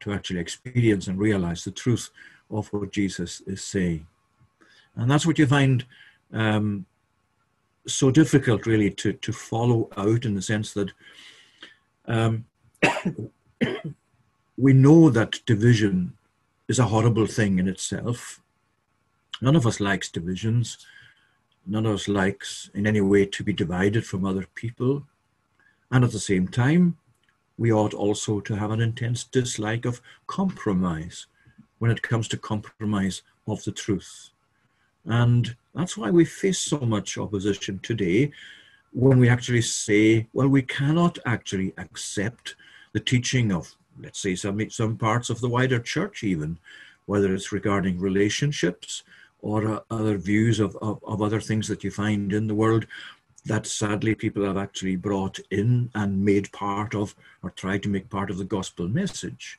to 0.00 0.12
actually 0.12 0.40
experience 0.40 1.06
and 1.06 1.18
realize 1.18 1.64
the 1.64 1.70
truth 1.70 2.10
of 2.50 2.68
what 2.68 2.92
Jesus 2.92 3.40
is 3.42 3.62
saying. 3.62 4.06
And 4.94 5.10
that's 5.10 5.26
what 5.26 5.38
you 5.38 5.46
find 5.46 5.84
um, 6.32 6.86
so 7.86 8.10
difficult, 8.10 8.66
really, 8.66 8.90
to, 8.90 9.12
to 9.12 9.32
follow 9.32 9.88
out 9.96 10.24
in 10.24 10.34
the 10.34 10.42
sense 10.42 10.72
that 10.74 10.92
um, 12.06 12.44
we 14.56 14.72
know 14.72 15.10
that 15.10 15.40
division 15.46 16.16
is 16.68 16.78
a 16.78 16.84
horrible 16.84 17.26
thing 17.26 17.58
in 17.58 17.68
itself. 17.68 18.40
None 19.40 19.56
of 19.56 19.66
us 19.66 19.80
likes 19.80 20.08
divisions. 20.08 20.78
None 21.66 21.86
of 21.86 21.94
us 21.94 22.08
likes 22.08 22.70
in 22.74 22.86
any 22.86 23.00
way 23.00 23.26
to 23.26 23.44
be 23.44 23.52
divided 23.52 24.06
from 24.06 24.24
other 24.24 24.46
people. 24.54 25.04
And 25.90 26.04
at 26.04 26.12
the 26.12 26.18
same 26.18 26.48
time, 26.48 26.96
we 27.58 27.72
ought 27.72 27.94
also 27.94 28.40
to 28.40 28.56
have 28.56 28.70
an 28.70 28.80
intense 28.80 29.24
dislike 29.24 29.84
of 29.84 30.00
compromise 30.26 31.26
when 31.78 31.90
it 31.90 32.02
comes 32.02 32.28
to 32.28 32.36
compromise 32.36 33.22
of 33.46 33.62
the 33.64 33.72
truth. 33.72 34.30
And 35.04 35.54
that's 35.74 35.96
why 35.96 36.10
we 36.10 36.24
face 36.24 36.58
so 36.58 36.78
much 36.78 37.16
opposition 37.16 37.78
today 37.82 38.32
when 38.92 39.18
we 39.18 39.28
actually 39.28 39.62
say, 39.62 40.26
well, 40.32 40.48
we 40.48 40.62
cannot 40.62 41.18
actually 41.26 41.72
accept 41.76 42.56
the 42.92 43.00
teaching 43.00 43.52
of, 43.52 43.74
let's 44.00 44.20
say, 44.20 44.34
some, 44.34 44.70
some 44.70 44.96
parts 44.96 45.30
of 45.30 45.40
the 45.40 45.48
wider 45.48 45.78
church, 45.78 46.24
even, 46.24 46.58
whether 47.04 47.34
it's 47.34 47.52
regarding 47.52 48.00
relationships 48.00 49.02
or 49.42 49.68
uh, 49.68 49.80
other 49.90 50.16
views 50.18 50.60
of, 50.60 50.76
of, 50.76 50.98
of 51.04 51.22
other 51.22 51.40
things 51.40 51.68
that 51.68 51.84
you 51.84 51.90
find 51.90 52.32
in 52.32 52.46
the 52.46 52.54
world 52.54 52.86
that 53.46 53.66
sadly 53.66 54.14
people 54.14 54.44
have 54.44 54.56
actually 54.56 54.96
brought 54.96 55.38
in 55.50 55.90
and 55.94 56.24
made 56.24 56.50
part 56.52 56.94
of 56.94 57.14
or 57.42 57.50
tried 57.50 57.82
to 57.84 57.88
make 57.88 58.10
part 58.10 58.30
of 58.30 58.38
the 58.38 58.44
gospel 58.44 58.88
message 58.88 59.58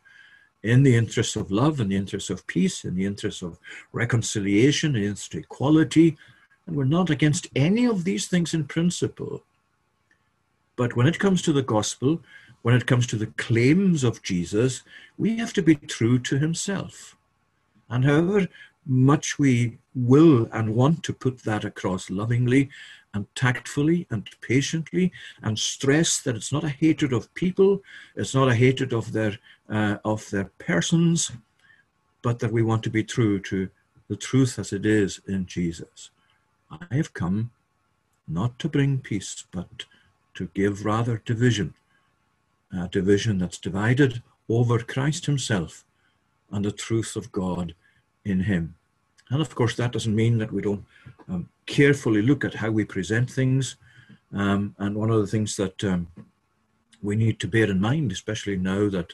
in 0.63 0.83
the 0.83 0.95
interest 0.95 1.35
of 1.35 1.51
love, 1.51 1.79
in 1.79 1.87
the 1.87 1.95
interest 1.95 2.29
of 2.29 2.45
peace, 2.47 2.83
in 2.83 2.95
the 2.95 3.05
interest 3.05 3.41
of 3.41 3.59
reconciliation, 3.93 4.95
in 4.95 5.01
the 5.01 5.07
interest 5.07 5.33
of 5.33 5.39
equality. 5.39 6.17
And 6.65 6.75
we're 6.75 6.83
not 6.83 7.09
against 7.09 7.47
any 7.55 7.85
of 7.85 8.03
these 8.03 8.27
things 8.27 8.53
in 8.53 8.65
principle. 8.65 9.43
But 10.75 10.95
when 10.95 11.07
it 11.07 11.19
comes 11.19 11.41
to 11.43 11.53
the 11.53 11.61
gospel, 11.61 12.21
when 12.63 12.75
it 12.75 12.85
comes 12.85 13.07
to 13.07 13.15
the 13.15 13.27
claims 13.37 14.03
of 14.03 14.21
Jesus, 14.21 14.83
we 15.17 15.37
have 15.37 15.53
to 15.53 15.61
be 15.61 15.75
true 15.75 16.19
to 16.19 16.37
himself. 16.37 17.15
And 17.89 18.03
however 18.03 18.47
much 18.85 19.37
we 19.37 19.77
will 19.95 20.49
and 20.51 20.75
want 20.75 21.03
to 21.03 21.13
put 21.13 21.43
that 21.43 21.65
across 21.65 22.09
lovingly 22.09 22.69
and 23.17 23.25
tactfully 23.33 24.05
and 24.11 24.29
patiently 24.41 25.11
and 25.41 25.57
stress 25.57 26.19
that 26.21 26.35
it's 26.35 26.51
not 26.51 26.63
a 26.63 26.69
hatred 26.69 27.11
of 27.11 27.33
people, 27.33 27.81
it's 28.15 28.35
not 28.35 28.47
a 28.47 28.55
hatred 28.55 28.93
of 28.93 29.11
their 29.11 29.39
uh, 29.69 29.97
of 30.05 30.29
their 30.29 30.49
persons, 30.59 31.31
but 32.21 32.37
that 32.39 32.53
we 32.53 32.61
want 32.61 32.83
to 32.83 32.91
be 32.91 33.03
true 33.03 33.39
to 33.39 33.69
the 34.07 34.15
truth 34.15 34.59
as 34.59 34.71
it 34.71 34.85
is 34.85 35.19
in 35.27 35.45
Jesus. 35.47 36.11
I 36.71 36.95
have 36.95 37.13
come 37.13 37.51
not 38.27 38.59
to 38.59 38.69
bring 38.69 38.99
peace, 38.99 39.45
but 39.51 39.85
to 40.35 40.49
give 40.53 40.85
rather 40.85 41.21
division, 41.25 41.73
a 42.71 42.87
division 42.87 43.39
that's 43.39 43.57
divided 43.57 44.21
over 44.47 44.79
Christ 44.79 45.25
Himself 45.25 45.83
and 46.51 46.63
the 46.63 46.71
truth 46.71 47.15
of 47.15 47.31
God 47.31 47.73
in 48.23 48.41
Him. 48.41 48.75
And 49.29 49.41
of 49.41 49.53
course, 49.55 49.75
that 49.75 49.91
doesn't 49.91 50.15
mean 50.15 50.37
that 50.37 50.51
we 50.51 50.61
don't 50.61 50.85
um, 51.29 51.49
carefully 51.65 52.21
look 52.21 52.45
at 52.45 52.53
how 52.53 52.71
we 52.71 52.85
present 52.85 53.29
things. 53.29 53.75
Um, 54.33 54.75
and 54.77 54.95
one 54.95 55.09
of 55.09 55.21
the 55.21 55.27
things 55.27 55.55
that 55.57 55.83
um, 55.83 56.07
we 57.01 57.15
need 57.15 57.39
to 57.39 57.47
bear 57.47 57.69
in 57.69 57.79
mind, 57.79 58.11
especially 58.11 58.57
now 58.57 58.89
that 58.89 59.13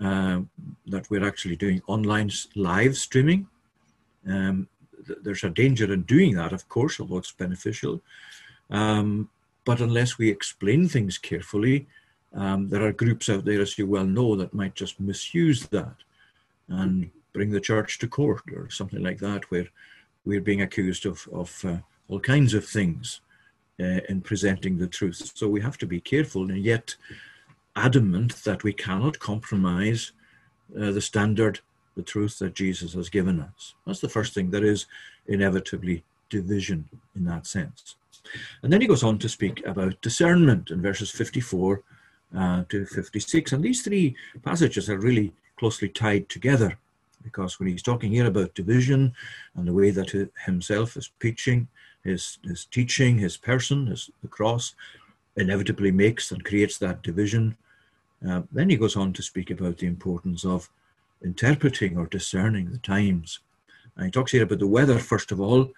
uh, 0.00 0.40
that 0.86 1.10
we're 1.10 1.26
actually 1.26 1.56
doing 1.56 1.82
online 1.88 2.30
live 2.54 2.96
streaming, 2.96 3.48
um, 4.28 4.68
th- 5.06 5.18
there's 5.22 5.42
a 5.42 5.50
danger 5.50 5.92
in 5.92 6.02
doing 6.02 6.36
that, 6.36 6.52
of 6.52 6.68
course, 6.68 7.00
although 7.00 7.18
it's 7.18 7.32
beneficial. 7.32 8.00
Um, 8.70 9.28
but 9.64 9.80
unless 9.80 10.16
we 10.16 10.30
explain 10.30 10.88
things 10.88 11.18
carefully, 11.18 11.88
there 12.32 12.84
are 12.84 12.92
groups 12.92 13.28
out 13.28 13.44
there, 13.44 13.60
as 13.60 13.76
you 13.76 13.86
well 13.86 14.04
know, 14.04 14.36
that 14.36 14.54
might 14.54 14.74
just 14.74 15.00
misuse 15.00 15.66
that 15.66 15.96
and 16.68 17.10
bring 17.38 17.50
the 17.50 17.60
church 17.60 18.00
to 18.00 18.08
court 18.08 18.42
or 18.52 18.68
something 18.68 19.00
like 19.00 19.18
that, 19.18 19.48
where 19.48 19.68
we're 20.24 20.40
being 20.40 20.62
accused 20.62 21.06
of, 21.06 21.28
of 21.32 21.64
uh, 21.64 21.76
all 22.08 22.18
kinds 22.18 22.52
of 22.52 22.66
things 22.66 23.20
uh, 23.78 24.00
in 24.08 24.20
presenting 24.20 24.76
the 24.76 24.88
truth. 24.88 25.30
So 25.36 25.46
we 25.46 25.60
have 25.60 25.78
to 25.78 25.86
be 25.86 26.00
careful 26.00 26.50
and 26.50 26.64
yet 26.64 26.96
adamant 27.76 28.42
that 28.42 28.64
we 28.64 28.72
cannot 28.72 29.20
compromise 29.20 30.10
uh, 30.76 30.90
the 30.90 31.00
standard, 31.00 31.60
the 31.94 32.02
truth 32.02 32.40
that 32.40 32.56
Jesus 32.56 32.94
has 32.94 33.08
given 33.08 33.38
us. 33.40 33.74
That's 33.86 34.00
the 34.00 34.08
first 34.08 34.34
thing. 34.34 34.50
There 34.50 34.64
is 34.74 34.86
inevitably 35.28 36.02
division 36.30 36.88
in 37.14 37.24
that 37.26 37.46
sense. 37.46 37.94
And 38.64 38.72
then 38.72 38.80
he 38.80 38.88
goes 38.88 39.04
on 39.04 39.18
to 39.20 39.28
speak 39.28 39.64
about 39.64 40.02
discernment 40.02 40.72
in 40.72 40.82
verses 40.82 41.12
54 41.12 41.82
uh, 42.36 42.64
to 42.68 42.84
56. 42.84 43.52
And 43.52 43.62
these 43.62 43.82
three 43.82 44.16
passages 44.42 44.90
are 44.90 44.98
really 44.98 45.32
closely 45.56 45.88
tied 45.88 46.28
together 46.28 46.76
because 47.28 47.58
when 47.58 47.68
he's 47.68 47.82
talking 47.82 48.10
here 48.12 48.26
about 48.26 48.54
division 48.54 49.12
and 49.54 49.66
the 49.66 49.72
way 49.72 49.90
that 49.90 50.30
himself 50.46 50.96
is 50.96 51.08
preaching, 51.18 51.68
his, 52.04 52.38
his 52.42 52.64
teaching, 52.64 53.18
his 53.18 53.36
person, 53.36 53.86
his, 53.86 54.10
the 54.22 54.28
cross, 54.28 54.74
inevitably 55.36 55.90
makes 55.90 56.32
and 56.32 56.44
creates 56.44 56.78
that 56.78 57.02
division. 57.02 57.56
Uh, 58.28 58.42
then 58.50 58.70
he 58.70 58.76
goes 58.76 58.96
on 58.96 59.12
to 59.12 59.22
speak 59.22 59.50
about 59.50 59.76
the 59.78 59.86
importance 59.86 60.44
of 60.44 60.70
interpreting 61.22 61.96
or 61.98 62.06
discerning 62.06 62.70
the 62.70 62.78
times. 62.78 63.40
And 63.96 64.06
he 64.06 64.10
talks 64.10 64.32
here 64.32 64.44
about 64.44 64.58
the 64.58 64.66
weather, 64.66 64.98
first 64.98 65.30
of 65.32 65.40
all, 65.40 65.70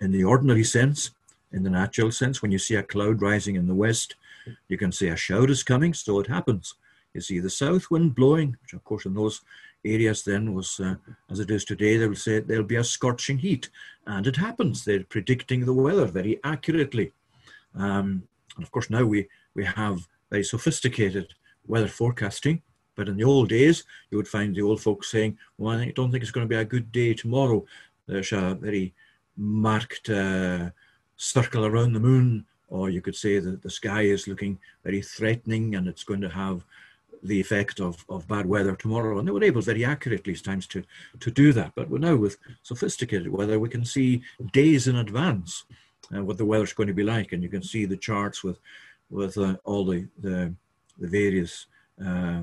in 0.00 0.10
the 0.10 0.24
ordinary 0.24 0.64
sense, 0.64 1.10
in 1.52 1.62
the 1.62 1.70
natural 1.70 2.10
sense. 2.10 2.42
When 2.42 2.50
you 2.50 2.58
see 2.58 2.74
a 2.74 2.82
cloud 2.82 3.22
rising 3.22 3.54
in 3.54 3.66
the 3.66 3.74
west, 3.74 4.16
you 4.68 4.76
can 4.76 4.92
say 4.92 5.08
a 5.08 5.16
shower 5.16 5.48
is 5.50 5.62
coming, 5.62 5.94
so 5.94 6.20
it 6.20 6.26
happens. 6.26 6.74
You 7.14 7.20
see 7.20 7.40
the 7.40 7.50
south 7.50 7.90
wind 7.90 8.14
blowing, 8.14 8.56
which 8.62 8.74
of 8.74 8.84
course 8.84 9.06
in 9.06 9.14
those 9.14 9.40
areas 9.94 10.22
then 10.22 10.54
was, 10.54 10.80
uh, 10.80 10.94
as 11.30 11.40
it 11.40 11.50
is 11.50 11.64
today, 11.64 11.96
they 11.96 12.08
will 12.08 12.14
say 12.14 12.40
there'll 12.40 12.64
be 12.64 12.76
a 12.76 12.84
scorching 12.84 13.38
heat. 13.38 13.68
And 14.06 14.26
it 14.26 14.36
happens. 14.36 14.84
They're 14.84 15.04
predicting 15.04 15.64
the 15.64 15.72
weather 15.72 16.06
very 16.06 16.40
accurately. 16.44 17.12
Um, 17.74 18.22
and 18.56 18.64
of 18.64 18.70
course, 18.70 18.90
now 18.90 19.04
we, 19.04 19.28
we 19.54 19.64
have 19.64 20.06
very 20.30 20.44
sophisticated 20.44 21.34
weather 21.66 21.88
forecasting. 21.88 22.62
But 22.94 23.08
in 23.08 23.16
the 23.16 23.24
old 23.24 23.50
days, 23.50 23.84
you 24.10 24.16
would 24.16 24.28
find 24.28 24.54
the 24.54 24.62
old 24.62 24.80
folks 24.80 25.10
saying, 25.10 25.36
Well, 25.58 25.78
I 25.78 25.92
don't 25.94 26.10
think 26.10 26.22
it's 26.22 26.32
going 26.32 26.46
to 26.46 26.54
be 26.54 26.60
a 26.60 26.64
good 26.64 26.90
day 26.92 27.12
tomorrow. 27.12 27.64
There's 28.06 28.32
a 28.32 28.54
very 28.54 28.94
marked 29.36 30.08
uh, 30.08 30.70
circle 31.16 31.66
around 31.66 31.92
the 31.92 32.00
moon, 32.00 32.46
or 32.68 32.88
you 32.88 33.02
could 33.02 33.16
say 33.16 33.38
that 33.38 33.62
the 33.62 33.70
sky 33.70 34.02
is 34.02 34.26
looking 34.26 34.58
very 34.82 35.02
threatening 35.02 35.74
and 35.74 35.86
it's 35.86 36.04
going 36.04 36.22
to 36.22 36.28
have 36.28 36.64
the 37.22 37.40
effect 37.40 37.80
of, 37.80 38.04
of 38.08 38.28
bad 38.28 38.46
weather 38.46 38.74
tomorrow. 38.74 39.18
And 39.18 39.26
they 39.26 39.32
were 39.32 39.44
able 39.44 39.62
very 39.62 39.84
accurately 39.84 40.32
at 40.32 40.44
times 40.44 40.66
to, 40.68 40.82
to 41.20 41.30
do 41.30 41.52
that. 41.52 41.72
But 41.74 41.88
we're 41.88 41.98
now 41.98 42.16
with 42.16 42.38
sophisticated 42.62 43.28
weather, 43.28 43.58
we 43.58 43.68
can 43.68 43.84
see 43.84 44.22
days 44.52 44.88
in 44.88 44.96
advance 44.96 45.64
uh, 46.14 46.22
what 46.22 46.38
the 46.38 46.44
weather's 46.44 46.72
going 46.72 46.88
to 46.88 46.94
be 46.94 47.02
like. 47.02 47.32
And 47.32 47.42
you 47.42 47.48
can 47.48 47.62
see 47.62 47.84
the 47.84 47.96
charts 47.96 48.44
with, 48.44 48.58
with 49.10 49.36
uh, 49.38 49.56
all 49.64 49.84
the, 49.84 50.06
the, 50.18 50.54
the 50.98 51.08
various 51.08 51.66
uh, 52.04 52.42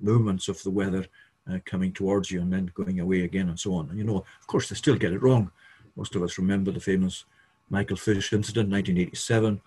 movements 0.00 0.48
of 0.48 0.62
the 0.62 0.70
weather 0.70 1.06
uh, 1.50 1.58
coming 1.64 1.92
towards 1.92 2.30
you 2.30 2.40
and 2.40 2.52
then 2.52 2.70
going 2.74 3.00
away 3.00 3.22
again 3.22 3.48
and 3.48 3.58
so 3.58 3.74
on. 3.74 3.88
And 3.90 3.98
you 3.98 4.04
know, 4.04 4.18
of 4.18 4.46
course, 4.46 4.68
they 4.68 4.76
still 4.76 4.96
get 4.96 5.12
it 5.12 5.22
wrong. 5.22 5.50
Most 5.96 6.14
of 6.14 6.22
us 6.22 6.38
remember 6.38 6.70
the 6.70 6.80
famous 6.80 7.24
Michael 7.70 7.96
Fish 7.96 8.32
incident, 8.32 8.70
1987 8.70 9.60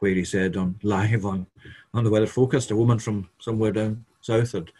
where 0.00 0.14
he 0.14 0.24
said 0.24 0.56
on 0.56 0.78
live 0.82 1.24
on, 1.24 1.46
on 1.94 2.04
the 2.04 2.10
weather 2.10 2.26
focused, 2.26 2.70
a 2.70 2.76
woman 2.76 2.98
from 2.98 3.28
somewhere 3.38 3.72
down 3.72 4.04
south 4.20 4.52
had 4.52 4.70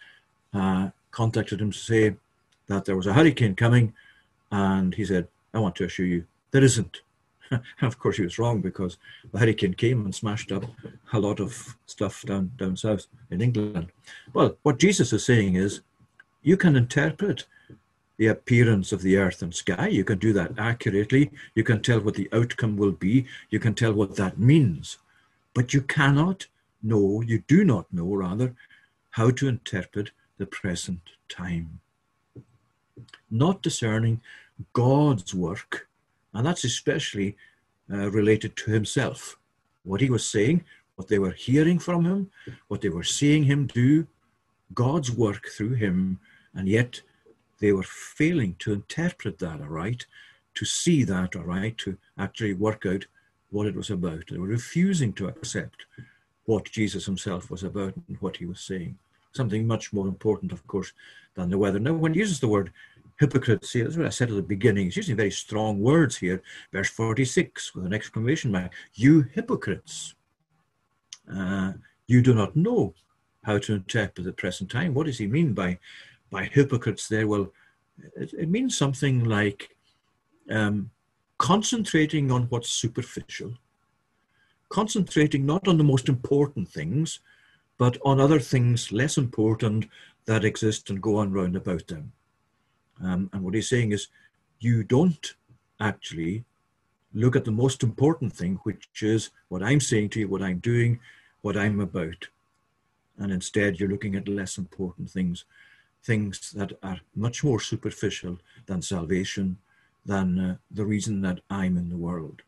uh, 0.52 0.90
contacted 1.10 1.60
him 1.60 1.70
to 1.72 1.78
say 1.78 2.16
that 2.66 2.84
there 2.84 2.96
was 2.96 3.06
a 3.06 3.12
hurricane 3.12 3.54
coming, 3.54 3.92
and 4.50 4.94
he 4.94 5.04
said, 5.04 5.28
I 5.54 5.58
want 5.58 5.76
to 5.76 5.84
assure 5.84 6.06
you 6.06 6.24
there 6.50 6.64
isn't. 6.64 7.02
of 7.82 7.98
course, 7.98 8.16
he 8.16 8.22
was 8.22 8.38
wrong 8.38 8.60
because 8.60 8.96
the 9.32 9.38
hurricane 9.38 9.74
came 9.74 10.04
and 10.04 10.14
smashed 10.14 10.52
up 10.52 10.64
a 11.12 11.18
lot 11.18 11.40
of 11.40 11.76
stuff 11.86 12.22
down, 12.22 12.52
down 12.56 12.76
south 12.76 13.06
in 13.30 13.40
England. 13.40 13.88
Well, 14.32 14.56
what 14.62 14.78
Jesus 14.78 15.12
is 15.12 15.24
saying 15.24 15.56
is 15.56 15.80
you 16.42 16.56
can 16.56 16.76
interpret 16.76 17.44
the 18.18 18.28
appearance 18.28 18.92
of 18.92 19.02
the 19.02 19.16
earth 19.16 19.42
and 19.42 19.54
sky. 19.54 19.88
You 19.88 20.04
can 20.04 20.18
do 20.18 20.32
that 20.34 20.52
accurately. 20.58 21.30
You 21.54 21.64
can 21.64 21.82
tell 21.82 22.00
what 22.00 22.14
the 22.14 22.28
outcome 22.32 22.76
will 22.76 22.92
be. 22.92 23.26
You 23.48 23.58
can 23.58 23.74
tell 23.74 23.92
what 23.92 24.16
that 24.16 24.38
means. 24.38 24.98
But 25.54 25.75
you 25.75 25.83
cannot 25.83 26.47
know, 26.83 27.21
you 27.21 27.42
do 27.47 27.64
not 27.64 27.92
know, 27.92 28.14
rather, 28.14 28.54
how 29.11 29.30
to 29.33 29.49
interpret 29.49 30.11
the 30.38 30.47
present 30.47 31.00
time. 31.28 31.80
Not 33.30 33.62
discerning 33.62 34.21
God's 34.73 35.35
work, 35.35 35.88
and 36.33 36.47
that's 36.47 36.64
especially 36.64 37.37
uh, 37.92 38.11
related 38.11 38.57
to 38.57 38.71
himself. 38.71 39.37
What 39.83 40.00
he 40.00 40.11
was 40.11 40.26
saying, 40.26 40.64
what 40.97 41.09
they 41.09 41.19
were 41.19 41.33
hearing 41.33 41.78
from 41.78 42.04
him, 42.04 42.30
what 42.69 42.80
they 42.83 42.88
were 42.88 43.04
seeing 43.04 43.45
him 43.45 43.66
do, 43.66 44.07
God's 44.75 45.11
work 45.11 45.49
through 45.49 45.75
him, 45.75 46.21
and 46.54 46.69
yet 46.69 47.00
they 47.59 47.73
were 47.73 47.83
failing 47.83 48.57
to 48.61 48.73
interpret 48.73 49.38
that 49.38 49.61
aright, 49.61 50.07
to 50.54 50.64
see 50.64 51.04
that 51.04 51.35
aright, 51.37 51.78
to 51.78 51.97
actually 52.19 52.54
work 52.54 52.87
out 52.87 53.07
what 53.50 53.66
it 53.66 53.75
was 53.75 53.90
about. 53.90 54.25
They 54.28 54.38
were 54.38 54.47
refusing 54.47 55.12
to 55.14 55.28
accept 55.28 55.87
what 56.47 56.64
Jesus 56.64 57.07
himself 57.07 57.50
was 57.50 57.62
about 57.62 57.95
and 58.09 58.16
what 58.21 58.37
he 58.37 58.47
was 58.47 58.61
saying. 58.61 58.99
Something 59.33 59.66
much 59.66 59.92
more 59.92 60.09
important, 60.09 60.52
of 60.52 60.66
course, 60.66 60.92
than 61.35 61.50
the 61.50 61.59
weather. 61.59 61.78
Now, 61.78 61.92
when 61.95 62.14
he 62.14 62.21
uses 62.21 62.40
the 62.40 62.49
word 62.49 62.73
hypocrites, 63.19 63.71
see, 63.71 63.83
that's 63.83 63.97
what 63.97 64.07
I 64.07 64.11
said 64.11 64.30
at 64.30 64.37
the 64.37 64.42
beginning. 64.42 64.87
He's 64.87 64.97
using 64.97 65.16
very 65.16 65.30
strong 65.30 65.80
words 65.80 66.16
here. 66.16 66.42
Verse 66.73 66.88
46 66.88 67.75
with 67.75 67.87
an 67.87 67.92
exclamation 67.92 68.50
mark 68.50 68.73
You 68.95 69.23
hypocrites, 69.23 70.14
uh, 71.33 71.75
you 72.07 72.23
do 72.23 72.35
not 72.35 72.57
know 72.57 72.95
how 73.45 73.59
to 73.59 73.75
interpret 73.75 74.25
the 74.25 74.33
present 74.33 74.71
time. 74.71 74.95
What 74.95 75.07
does 75.07 75.19
he 75.19 75.26
mean 75.26 75.52
by, 75.52 75.78
by 76.30 76.45
hypocrites 76.45 77.09
there? 77.09 77.26
Well, 77.26 77.52
it, 78.16 78.33
it 78.33 78.49
means 78.49 78.76
something 78.76 79.25
like 79.25 79.76
um, 80.50 80.90
concentrating 81.40 82.30
on 82.30 82.42
what's 82.50 82.68
superficial, 82.68 83.54
concentrating 84.68 85.47
not 85.47 85.66
on 85.66 85.78
the 85.78 85.90
most 85.92 86.06
important 86.06 86.68
things, 86.68 87.20
but 87.78 87.97
on 88.04 88.20
other 88.20 88.38
things 88.38 88.92
less 88.92 89.16
important 89.16 89.88
that 90.26 90.44
exist 90.44 90.90
and 90.90 91.00
go 91.00 91.16
on 91.16 91.32
round 91.32 91.56
about 91.56 91.87
them. 91.87 92.12
Um, 93.02 93.30
and 93.32 93.42
what 93.42 93.54
he's 93.54 93.70
saying 93.70 93.92
is, 93.92 94.09
you 94.59 94.85
don't 94.85 95.35
actually 95.80 96.44
look 97.14 97.35
at 97.35 97.47
the 97.47 97.50
most 97.50 97.82
important 97.82 98.35
thing, 98.35 98.61
which 98.64 99.02
is 99.02 99.30
what 99.49 99.62
I'm 99.62 99.80
saying 99.80 100.11
to 100.11 100.20
you, 100.20 100.28
what 100.28 100.42
I'm 100.42 100.59
doing, 100.59 101.00
what 101.40 101.56
I'm 101.56 101.80
about. 101.80 102.28
And 103.16 103.32
instead, 103.32 103.80
you're 103.80 103.88
looking 103.88 104.14
at 104.14 104.28
less 104.28 104.59
important 104.59 105.09
things, 105.09 105.47
things 106.04 106.50
that 106.50 106.73
are 106.82 107.00
much 107.16 107.42
more 107.42 107.61
superficial 107.61 108.38
than 108.66 108.82
salvation, 108.82 109.56
than 110.04 110.38
uh, 110.38 110.57
the 110.71 110.85
reason 110.85 111.21
that 111.23 111.40
I'm 111.50 111.76
in 111.76 111.88
the 111.88 111.97
world. 111.97 112.42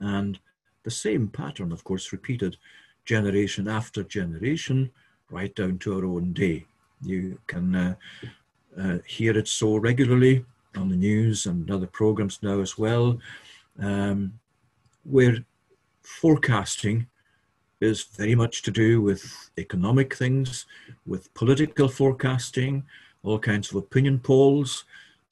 And 0.00 0.38
the 0.82 0.90
same 0.90 1.28
pattern, 1.28 1.72
of 1.72 1.84
course, 1.84 2.12
repeated 2.12 2.56
generation 3.04 3.68
after 3.68 4.02
generation, 4.02 4.90
right 5.30 5.54
down 5.54 5.78
to 5.78 5.96
our 5.96 6.04
own 6.04 6.32
day. 6.32 6.66
You 7.02 7.38
can 7.46 7.74
uh, 7.74 7.94
uh, 8.78 8.98
hear 9.06 9.36
it 9.36 9.48
so 9.48 9.76
regularly 9.76 10.44
on 10.76 10.88
the 10.88 10.96
news 10.96 11.46
and 11.46 11.70
other 11.70 11.86
programs 11.86 12.42
now 12.42 12.60
as 12.60 12.76
well, 12.76 13.18
um, 13.80 14.38
where 15.04 15.38
forecasting 16.02 17.06
is 17.80 18.04
very 18.04 18.34
much 18.34 18.62
to 18.62 18.70
do 18.70 19.00
with 19.00 19.50
economic 19.58 20.14
things, 20.14 20.66
with 21.06 21.32
political 21.34 21.88
forecasting, 21.88 22.84
all 23.22 23.38
kinds 23.38 23.70
of 23.70 23.76
opinion 23.76 24.18
polls, 24.18 24.84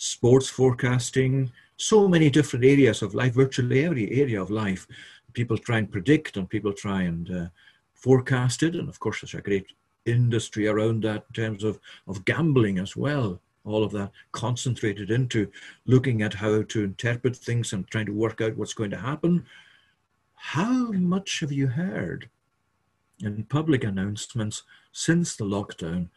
sports 0.05 0.49
forecasting, 0.49 1.51
so 1.77 2.07
many 2.07 2.31
different 2.31 2.65
areas 2.65 3.03
of 3.03 3.15
life, 3.15 3.35
virtually 3.35 3.85
every 3.85 4.21
area 4.21 4.41
of 4.41 4.51
life. 4.51 4.87
People 5.33 5.59
try 5.59 5.79
and 5.79 5.91
predict 5.91 6.37
and 6.37 6.49
people 6.49 6.73
try 6.73 7.03
and 7.03 7.31
uh, 7.31 7.47
forecast 7.95 8.63
it. 8.63 8.75
And 8.77 8.89
of 8.89 9.01
course, 9.01 9.21
there's 9.21 9.35
a 9.35 9.41
great 9.41 9.67
industry 10.05 10.69
around 10.69 11.03
that 11.03 11.25
in 11.29 11.35
terms 11.35 11.65
of, 11.65 11.81
of 12.07 12.25
gambling 12.25 12.79
as 12.79 12.97
well. 12.97 13.41
All 13.65 13.83
of 13.83 13.93
that 13.93 14.13
concentrated 14.33 15.11
into 15.11 15.51
looking 15.87 16.21
at 16.21 16.35
how 16.35 16.63
to 16.63 16.85
interpret 16.85 17.35
things 17.35 17.73
and 17.73 17.89
trying 17.89 18.07
to 18.07 18.13
work 18.13 18.43
out 18.43 18.57
what's 18.57 18.75
going 18.75 18.91
to 18.91 18.99
happen. 18.99 19.47
How 20.35 20.93
much 20.93 21.41
have 21.41 21.51
you 21.51 21.69
heard 21.69 22.29
in 23.21 23.45
public 23.45 23.85
announcements 23.85 24.65
since 24.93 25.35
the 25.35 25.47
lockdown 25.47 26.11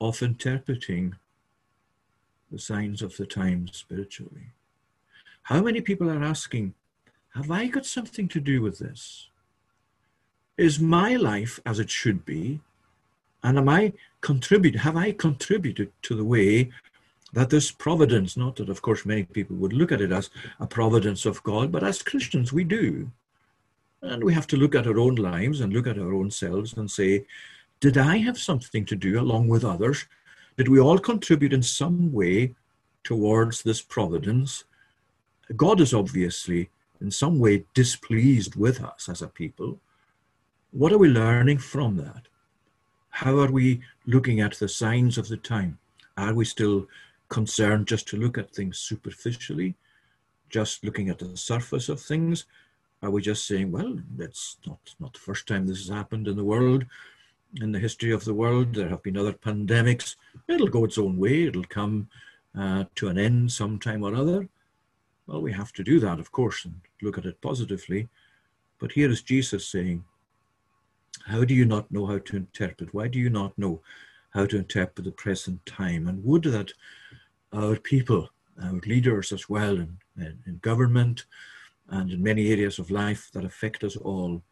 of 0.00 0.22
interpreting 0.22 1.16
the 2.50 2.58
signs 2.58 3.02
of 3.02 3.16
the 3.16 3.26
times 3.26 3.76
spiritually. 3.76 4.52
How 5.44 5.62
many 5.62 5.80
people 5.80 6.10
are 6.10 6.22
asking, 6.22 6.74
Have 7.34 7.50
I 7.50 7.66
got 7.66 7.86
something 7.86 8.28
to 8.28 8.40
do 8.40 8.62
with 8.62 8.78
this? 8.78 9.28
Is 10.56 10.78
my 10.78 11.16
life 11.16 11.60
as 11.66 11.78
it 11.78 11.90
should 11.90 12.24
be? 12.24 12.60
And 13.42 13.58
am 13.58 13.68
I 13.68 13.92
contribute? 14.20 14.76
Have 14.76 14.96
I 14.96 15.12
contributed 15.12 15.92
to 16.02 16.14
the 16.14 16.24
way 16.24 16.70
that 17.34 17.50
this 17.50 17.70
providence, 17.70 18.36
not 18.36 18.56
that 18.56 18.68
of 18.68 18.80
course 18.80 19.04
many 19.04 19.24
people 19.24 19.56
would 19.56 19.72
look 19.72 19.90
at 19.90 20.00
it 20.00 20.12
as 20.12 20.30
a 20.60 20.66
providence 20.66 21.26
of 21.26 21.42
God, 21.42 21.72
but 21.72 21.82
as 21.82 22.02
Christians 22.02 22.52
we 22.52 22.64
do. 22.64 23.10
And 24.02 24.22
we 24.22 24.32
have 24.34 24.46
to 24.48 24.56
look 24.56 24.74
at 24.74 24.86
our 24.86 24.98
own 24.98 25.16
lives 25.16 25.60
and 25.60 25.72
look 25.72 25.88
at 25.88 25.98
our 25.98 26.14
own 26.14 26.30
selves 26.30 26.74
and 26.76 26.90
say, 26.90 27.26
did 27.80 27.98
I 27.98 28.18
have 28.18 28.38
something 28.38 28.84
to 28.86 28.96
do 28.96 29.20
along 29.20 29.48
with 29.48 29.64
others 29.64 30.06
did 30.56 30.68
we 30.68 30.78
all 30.78 30.98
contribute 30.98 31.52
in 31.52 31.62
some 31.62 32.12
way 32.12 32.54
towards 33.02 33.62
this 33.62 33.82
providence? 33.82 34.64
God 35.56 35.80
is 35.80 35.92
obviously 35.92 36.70
in 37.00 37.10
some 37.10 37.38
way 37.38 37.64
displeased 37.74 38.54
with 38.54 38.82
us 38.82 39.08
as 39.08 39.20
a 39.20 39.28
people. 39.28 39.80
What 40.70 40.92
are 40.92 40.98
we 40.98 41.08
learning 41.08 41.58
from 41.58 41.96
that? 41.96 42.28
How 43.10 43.38
are 43.38 43.50
we 43.50 43.82
looking 44.06 44.40
at 44.40 44.54
the 44.54 44.68
signs 44.68 45.18
of 45.18 45.28
the 45.28 45.36
time? 45.36 45.78
Are 46.16 46.34
we 46.34 46.44
still 46.44 46.88
concerned 47.28 47.88
just 47.88 48.08
to 48.08 48.16
look 48.16 48.38
at 48.38 48.50
things 48.50 48.78
superficially, 48.78 49.74
just 50.50 50.84
looking 50.84 51.08
at 51.08 51.18
the 51.18 51.36
surface 51.36 51.88
of 51.88 52.00
things? 52.00 52.46
Are 53.02 53.10
we 53.10 53.22
just 53.22 53.46
saying, 53.46 53.70
well, 53.70 53.98
that's 54.16 54.56
not, 54.66 54.78
not 54.98 55.12
the 55.12 55.18
first 55.18 55.46
time 55.46 55.66
this 55.66 55.78
has 55.78 55.88
happened 55.94 56.26
in 56.26 56.36
the 56.36 56.44
world 56.44 56.86
in 57.60 57.72
the 57.72 57.78
history 57.78 58.12
of 58.12 58.24
the 58.24 58.34
world. 58.34 58.74
There 58.74 58.88
have 58.88 59.02
been 59.02 59.16
other 59.16 59.32
pandemics. 59.32 60.16
It'll 60.48 60.68
go 60.68 60.84
its 60.84 60.98
own 60.98 61.16
way. 61.18 61.44
It'll 61.44 61.64
come 61.64 62.08
uh, 62.58 62.84
to 62.96 63.08
an 63.08 63.18
end 63.18 63.52
sometime 63.52 64.02
or 64.02 64.14
other. 64.14 64.48
Well, 65.26 65.40
we 65.40 65.52
have 65.52 65.72
to 65.74 65.84
do 65.84 66.00
that, 66.00 66.18
of 66.18 66.32
course, 66.32 66.64
and 66.64 66.80
look 67.02 67.18
at 67.18 67.24
it 67.24 67.40
positively. 67.40 68.08
But 68.78 68.92
here 68.92 69.10
is 69.10 69.22
Jesus 69.22 69.66
saying, 69.68 70.04
How 71.26 71.44
do 71.44 71.54
you 71.54 71.64
not 71.64 71.90
know 71.90 72.06
how 72.06 72.18
to 72.18 72.36
interpret? 72.36 72.92
Why 72.92 73.08
do 73.08 73.18
you 73.18 73.30
not 73.30 73.56
know 73.56 73.80
how 74.30 74.46
to 74.46 74.58
interpret 74.58 75.04
the 75.04 75.12
present 75.12 75.64
time? 75.64 76.08
And 76.08 76.22
would 76.24 76.42
that 76.44 76.72
our 77.52 77.76
people, 77.76 78.28
our 78.62 78.80
leaders 78.86 79.32
as 79.32 79.48
well, 79.48 79.76
in, 79.76 79.96
in, 80.18 80.38
in 80.46 80.58
government 80.58 81.24
and 81.88 82.10
in 82.10 82.22
many 82.22 82.50
areas 82.50 82.78
of 82.78 82.90
life 82.90 83.30
that 83.32 83.44
affect 83.44 83.84
us 83.84 83.96
all, 83.96 84.42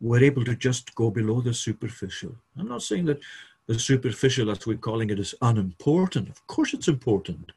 we're 0.00 0.24
able 0.24 0.44
to 0.44 0.56
just 0.56 0.94
go 0.94 1.10
below 1.10 1.40
the 1.40 1.52
superficial. 1.52 2.34
I'm 2.58 2.68
not 2.68 2.82
saying 2.82 3.04
that 3.06 3.20
the 3.66 3.78
superficial, 3.78 4.50
as 4.50 4.66
we're 4.66 4.76
calling 4.76 5.10
it, 5.10 5.18
is 5.18 5.34
unimportant. 5.42 6.28
Of 6.28 6.46
course, 6.46 6.74
it's 6.74 6.88
important 6.88 7.52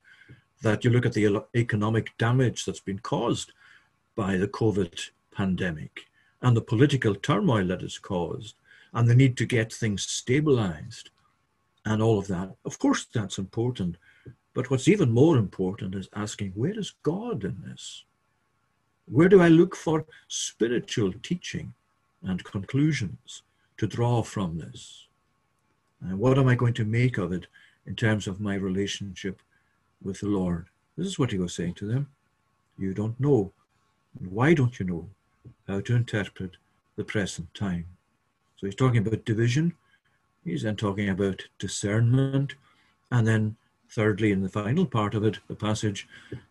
that 0.62 0.84
you 0.84 0.92
look 0.92 1.06
at 1.06 1.14
the 1.14 1.44
economic 1.56 2.18
damage 2.18 2.66
that's 2.66 2.80
been 2.80 3.00
caused 3.00 3.52
by 4.16 4.38
the 4.38 4.48
COVID 4.48 5.10
pandemic 5.32 6.02
and 6.42 6.56
the 6.56 6.62
political 6.62 7.16
turmoil 7.16 7.66
that 7.68 7.82
it's 7.82 7.98
caused 7.98 8.56
and 8.94 9.10
the 9.10 9.16
need 9.16 9.38
to 9.38 9.46
get 9.46 9.74
things 9.74 10.04
stabilized 10.04 11.10
and 11.86 12.02
all 12.02 12.20
of 12.20 12.28
that. 12.28 12.56
Of 12.66 12.80
course, 12.80 13.06
that's 13.14 13.38
important. 13.38 13.98
But 14.54 14.70
what's 14.70 14.88
even 14.88 15.12
more 15.12 15.38
important 15.38 15.96
is 15.96 16.10
asking, 16.16 16.52
where 16.52 16.78
is 16.78 16.94
God 17.02 17.44
in 17.44 17.62
this? 17.66 18.04
Where 19.06 19.28
do 19.28 19.42
I 19.42 19.48
look 19.48 19.76
for 19.76 20.06
spiritual 20.28 21.12
teaching? 21.24 21.74
And 22.24 22.44
conclusions 22.44 23.44
to 23.78 23.88
draw 23.88 24.24
from 24.24 24.58
this. 24.58 25.08
And 26.02 26.20
what 26.20 26.38
am 26.38 26.48
I 26.48 26.56
going 26.56 26.74
to 26.76 26.86
make 26.86 27.18
of 27.18 27.32
it 27.32 27.48
in 27.86 27.96
terms 27.96 28.28
of 28.28 28.40
my 28.40 28.56
relationship 28.56 29.42
with 30.02 30.20
the 30.20 30.28
Lord? 30.28 30.68
This 30.98 31.08
is 31.08 31.18
what 31.18 31.32
he 31.32 31.40
was 31.40 31.54
saying 31.54 31.76
to 31.76 31.86
them. 31.86 32.10
You 32.78 32.94
don't 32.94 33.20
know. 33.20 33.52
Why 34.30 34.54
don't 34.54 34.80
you 34.80 34.86
know 34.86 35.10
how 35.68 35.82
to 35.82 35.96
interpret 35.96 36.52
the 36.96 37.04
present 37.04 37.54
time? 37.54 37.86
So 38.58 38.68
he's 38.68 38.76
talking 38.76 39.06
about 39.06 39.26
division. 39.26 39.74
He's 40.44 40.64
then 40.64 40.76
talking 40.76 41.10
about 41.10 41.44
discernment. 41.58 42.56
And 43.12 43.26
then 43.26 43.56
thirdly, 43.90 44.32
in 44.32 44.42
the 44.42 44.50
final 44.50 44.86
part 44.86 45.16
of 45.16 45.24
it, 45.24 45.40
the 45.48 45.56
passage 45.56 46.08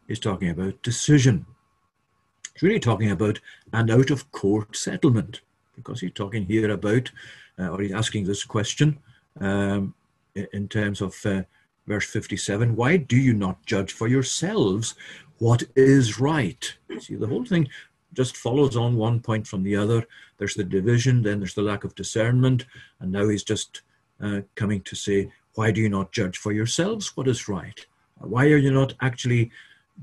is 0.09 0.19
talking 0.19 0.51
about 0.51 0.83
decision. 0.83 1.47
It's 2.55 2.63
really 2.63 2.81
talking 2.81 3.11
about 3.11 3.41
an 3.73 3.91
out 3.91 4.11
of 4.11 4.31
court 4.33 4.77
settlement 4.77 5.41
because 5.75 6.01
he's 6.01 6.13
talking 6.13 6.45
here 6.45 6.71
about, 6.71 7.11
uh, 7.59 7.69
or 7.69 7.81
he's 7.81 7.93
asking 7.93 8.25
this 8.25 8.45
question 8.45 8.99
um, 9.41 9.95
in 10.35 10.69
terms 10.69 11.01
of 11.01 11.15
uh, 11.25 11.43
verse 11.87 12.07
57 12.07 12.77
why 12.77 12.97
do 12.97 13.17
you 13.17 13.35
not 13.35 13.67
judge 13.67 13.93
for 13.93 14.07
yourselves 14.07 14.95
what 15.43 15.65
is 15.75 16.21
right? 16.21 16.73
See, 17.01 17.17
the 17.17 17.27
whole 17.27 17.45
thing 17.45 17.69
just 18.13 18.37
follows 18.37 18.77
on 18.77 18.95
one 18.95 19.19
point 19.19 19.45
from 19.45 19.65
the 19.65 19.75
other. 19.75 20.07
There's 20.39 20.55
the 20.55 20.63
division, 20.63 21.23
then 21.23 21.41
there's 21.41 21.55
the 21.55 21.63
lack 21.63 21.83
of 21.83 21.97
discernment, 21.97 22.65
and 23.01 23.11
now 23.11 23.29
he's 23.29 23.43
just 23.43 23.83
uh, 24.23 24.43
coming 24.55 24.83
to 24.83 24.95
say, 24.95 25.33
why 25.57 25.73
do 25.73 25.81
you 25.81 25.89
not 25.89 26.13
judge 26.13 26.39
for 26.39 26.53
yourselves 26.53 27.17
what 27.17 27.27
is 27.27 27.49
right? 27.49 27.85
Why 28.19 28.45
are 28.53 28.57
you 28.57 28.71
not 28.71 28.95
actually 29.01 29.51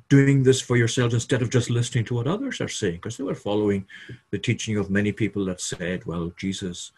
doing 0.07 0.43
this 0.43 0.61
for 0.61 0.77
yourselves 0.77 1.13
instead 1.13 1.41
of 1.41 1.49
just 1.49 1.69
listening 1.69 2.05
to 2.05 2.15
what 2.15 2.27
others 2.27 2.61
are 2.61 2.67
saying? 2.67 2.95
Because 2.95 3.17
they 3.17 3.23
were 3.23 3.35
following 3.35 3.85
the 4.31 4.37
teaching 4.37 4.77
of 4.77 4.89
many 4.89 5.11
people 5.11 5.45
that 5.45 5.61
said, 5.61 6.05
well, 6.05 6.31
Jesus, 6.37 6.91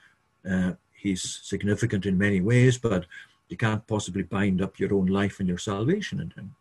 uh, 0.49 0.71
he's 0.93 1.39
significant 1.43 2.05
in 2.05 2.17
many 2.17 2.41
ways, 2.41 2.77
but 2.77 3.05
you 3.49 3.57
can't 3.57 3.85
possibly 3.87 4.23
bind 4.23 4.61
up 4.61 4.79
your 4.79 4.93
own 4.93 5.07
life 5.07 5.39
and 5.39 5.49
your 5.49 5.57
salvation 5.57 6.19
in 6.19 6.31
him. 6.31 6.55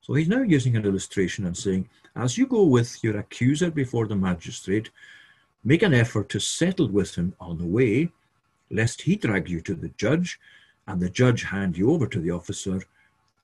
So 0.00 0.14
he's 0.14 0.28
now 0.28 0.42
using 0.42 0.76
an 0.76 0.84
illustration 0.84 1.46
and 1.46 1.56
saying, 1.56 1.88
as 2.14 2.36
you 2.36 2.46
go 2.46 2.64
with 2.64 3.02
your 3.02 3.18
accuser 3.18 3.70
before 3.70 4.06
the 4.06 4.16
magistrate, 4.16 4.90
make 5.64 5.82
an 5.82 5.94
effort 5.94 6.28
to 6.28 6.40
settle 6.40 6.88
with 6.88 7.14
him 7.14 7.34
on 7.40 7.58
the 7.58 7.66
way, 7.66 8.10
lest 8.70 9.02
he 9.02 9.16
drag 9.16 9.48
you 9.48 9.60
to 9.62 9.74
the 9.74 9.88
judge, 9.96 10.38
and 10.86 11.00
the 11.00 11.08
judge 11.08 11.44
hand 11.44 11.78
you 11.78 11.90
over 11.90 12.06
to 12.06 12.20
the 12.20 12.30
officer, 12.30 12.82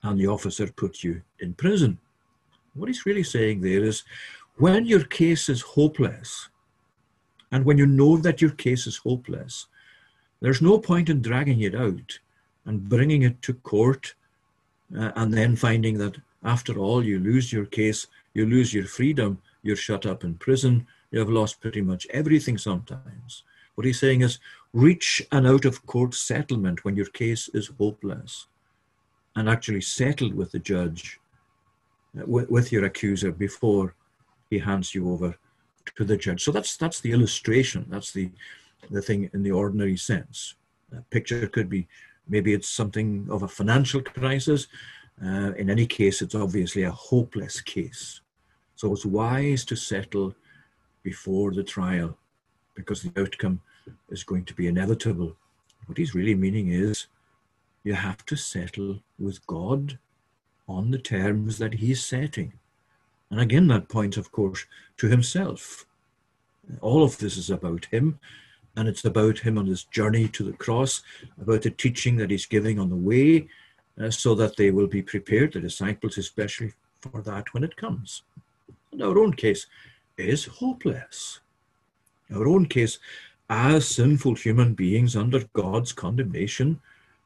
and 0.03 0.19
the 0.19 0.27
officer 0.27 0.67
put 0.67 1.03
you 1.03 1.23
in 1.41 1.55
prison. 1.55 1.99
What 2.75 2.89
he's 2.89 3.07
really 3.07 3.23
saying 3.23 3.61
there 3.61 3.83
is, 3.85 4.05
when 4.57 4.87
your 4.87 5.05
case 5.05 5.49
is 5.49 5.63
hopeless, 5.63 6.49
and 7.53 7.65
when 7.65 7.79
you 7.79 7.87
know 7.87 8.17
that 8.19 8.41
your 8.41 8.53
case 8.53 8.87
is 8.87 8.99
hopeless, 8.99 9.67
there's 10.41 10.63
no 10.63 10.79
point 10.79 11.09
in 11.09 11.21
dragging 11.21 11.61
it 11.61 11.75
out 11.75 12.19
and 12.65 12.89
bringing 12.89 13.23
it 13.23 13.43
to 13.43 13.55
court 13.55 14.15
uh, 14.97 15.13
and 15.17 15.33
then 15.33 15.57
finding 15.57 15.99
that 15.99 16.17
after 16.43 16.79
all, 16.79 17.05
you 17.05 17.19
lose 17.19 17.53
your 17.53 17.67
case, 17.67 18.07
you 18.35 18.47
lose 18.47 18.73
your 18.73 18.87
freedom, 18.87 19.41
you're 19.63 19.77
shut 19.77 20.07
up 20.07 20.25
in 20.25 20.35
prison, 20.35 20.87
you 21.11 21.19
have 21.19 21.29
lost 21.29 21.61
pretty 21.61 21.83
much 21.83 22.07
everything 22.11 22.57
sometimes. 22.57 23.43
What 23.75 23.87
he's 23.87 24.01
saying 24.01 24.23
is 24.23 24.39
reach 24.73 25.23
an 25.33 25.47
out 25.47 25.65
of 25.65 25.85
court 25.87 26.15
settlement 26.15 26.85
when 26.85 26.97
your 26.97 27.07
case 27.07 27.49
is 27.53 27.73
hopeless 27.79 28.47
and 29.37 29.49
actually 29.49 29.81
settled 29.81 30.35
with 30.35 30.53
the 30.53 30.59
judge, 30.59 31.21
uh, 32.19 32.25
with, 32.27 32.51
with 32.51 32.73
your 32.73 32.85
accuser 32.85 33.33
before 33.33 33.95
he 34.51 34.59
hands 34.59 34.95
you 34.95 35.11
over 35.11 35.37
to 35.97 36.05
the 36.05 36.17
judge. 36.17 36.43
So 36.43 36.53
that's 36.53 36.77
that's 36.77 37.01
the 37.01 37.13
illustration. 37.13 37.87
That's 37.89 38.13
the 38.13 38.31
the 38.91 39.03
thing 39.03 39.31
in 39.33 39.43
the 39.43 39.53
ordinary 39.53 39.97
sense. 39.97 40.55
A 40.97 41.03
picture 41.11 41.47
could 41.47 41.69
be 41.69 41.87
maybe 42.29 42.53
it's 42.53 42.69
something 42.69 43.27
of 43.31 43.43
a 43.43 43.49
financial 43.49 44.03
crisis. 44.03 44.67
Uh, 45.23 45.53
in 45.57 45.69
any 45.69 45.87
case, 45.87 46.23
it's 46.23 46.35
obviously 46.35 46.85
a 46.85 46.91
hopeless 46.91 47.61
case. 47.61 48.21
So 48.75 48.93
it's 48.93 49.05
wise 49.05 49.65
to 49.67 49.77
settle 49.77 50.35
before 51.03 51.53
the 51.53 51.63
trial 51.63 52.17
because 52.75 53.03
the 53.03 53.21
outcome 53.21 53.61
is 54.09 54.25
going 54.25 54.45
to 54.47 54.55
be 54.55 54.69
inevitable. 54.69 55.37
What 55.87 55.99
he's 55.99 56.15
really 56.15 56.35
meaning 56.35 56.69
is 56.69 57.07
you 57.85 57.95
have 57.95 58.25
to 58.27 58.37
settle 58.37 59.01
with 59.19 59.47
God 59.47 59.99
on 60.69 60.91
the 60.91 60.99
terms 60.99 61.59
that 61.59 61.75
he's 61.75 62.05
setting. 62.05 62.53
And 63.31 63.41
again, 63.41 63.69
that 63.69 63.89
points, 63.89 64.17
of 64.17 64.33
course, 64.33 64.67
to 64.99 65.09
himself. 65.09 65.87
All 66.81 67.03
of 67.03 67.19
this 67.19 67.37
is 67.37 67.51
about 67.51 67.87
him, 67.87 68.19
and 68.77 68.89
it's 68.89 69.05
about 69.05 69.39
him 69.39 69.59
on 69.59 69.67
his 69.67 69.85
journey 69.85 70.29
to 70.29 70.45
the 70.45 70.53
cross, 70.53 71.03
about 71.41 71.63
the 71.63 71.71
teaching 71.71 72.17
that 72.17 72.31
he's 72.31 72.47
giving 72.47 72.79
on 72.79 72.89
the 72.89 72.97
way, 72.97 73.49
uh, 74.01 74.11
so 74.11 74.35
that 74.35 74.57
they 74.57 74.71
will 74.71 74.87
be 74.87 75.03
prepared, 75.03 75.53
the 75.53 75.61
disciples 75.61 76.19
especially, 76.19 76.73
for 77.01 77.23
that 77.23 77.53
when 77.53 77.65
it 77.65 77.77
comes. 77.77 78.23
And 78.93 79.03
our 79.03 79.19
own 79.19 79.35
case 79.35 79.67
is 80.17 80.45
hopeless. 80.45 81.41
Our 82.33 82.47
own 82.47 82.67
case, 82.67 82.99
as 83.49 83.89
sinful 83.89 84.37
human 84.37 84.75
beings 84.75 85.17
under 85.17 85.43
God's 85.53 85.93
condemnation, 85.93 86.81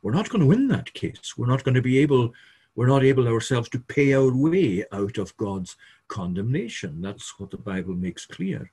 we're 0.05 0.13
not 0.13 0.29
going 0.29 0.41
to 0.41 0.47
win 0.47 0.69
that 0.69 0.93
case. 0.93 1.33
We're 1.35 1.47
not 1.47 1.65
going 1.65 1.77
to 1.77 1.83
be 1.83 1.99
able, 1.99 2.35
we're 2.77 2.87
not 2.87 3.03
able 3.03 3.27
ourselves 3.27 3.71
to 3.71 3.79
pay 3.81 4.13
our 4.13 4.37
way 4.37 4.85
out 4.93 5.17
of 5.17 5.35
God's 5.39 5.77
condemnation. 6.09 7.01
That's 7.01 7.41
what 7.41 7.51
the 7.51 7.57
Bible 7.57 7.95
makes 7.95 8.27
clear. 8.27 8.71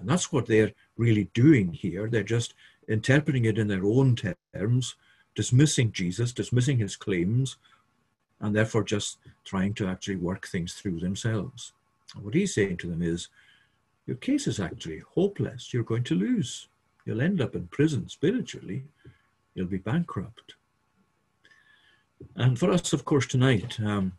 And 0.00 0.08
that's 0.08 0.32
what 0.32 0.46
they're 0.46 0.72
really 0.96 1.30
doing 1.34 1.72
here. 1.72 2.08
They're 2.08 2.24
just 2.24 2.54
interpreting 2.88 3.44
it 3.44 3.58
in 3.58 3.68
their 3.68 3.84
own 3.84 4.16
terms 4.16 4.96
dismissing 5.36 5.92
Jesus, 5.92 6.32
dismissing 6.32 6.78
his 6.78 6.96
claims, 6.96 7.58
and 8.40 8.54
therefore 8.54 8.82
just 8.82 9.18
trying 9.44 9.74
to 9.74 9.86
actually 9.86 10.16
work 10.16 10.48
things 10.48 10.74
through 10.74 10.98
themselves. 10.98 11.72
what 12.20 12.34
he's 12.34 12.54
saying 12.54 12.78
to 12.78 12.88
them 12.88 13.02
is, 13.02 13.28
your 14.04 14.16
case 14.16 14.48
is 14.48 14.58
actually 14.58 15.00
hopeless. 15.14 15.72
You're 15.72 15.84
going 15.84 16.02
to 16.04 16.16
lose. 16.16 16.66
You'll 17.06 17.22
end 17.22 17.40
up 17.40 17.54
in 17.54 17.68
prison 17.68 18.08
spiritually. 18.08 18.82
You'll 19.54 19.68
be 19.68 19.78
bankrupt. 19.78 20.56
And 22.36 22.58
for 22.58 22.70
us, 22.70 22.92
of 22.92 23.04
course, 23.04 23.26
tonight, 23.26 23.78
um, 23.80 24.12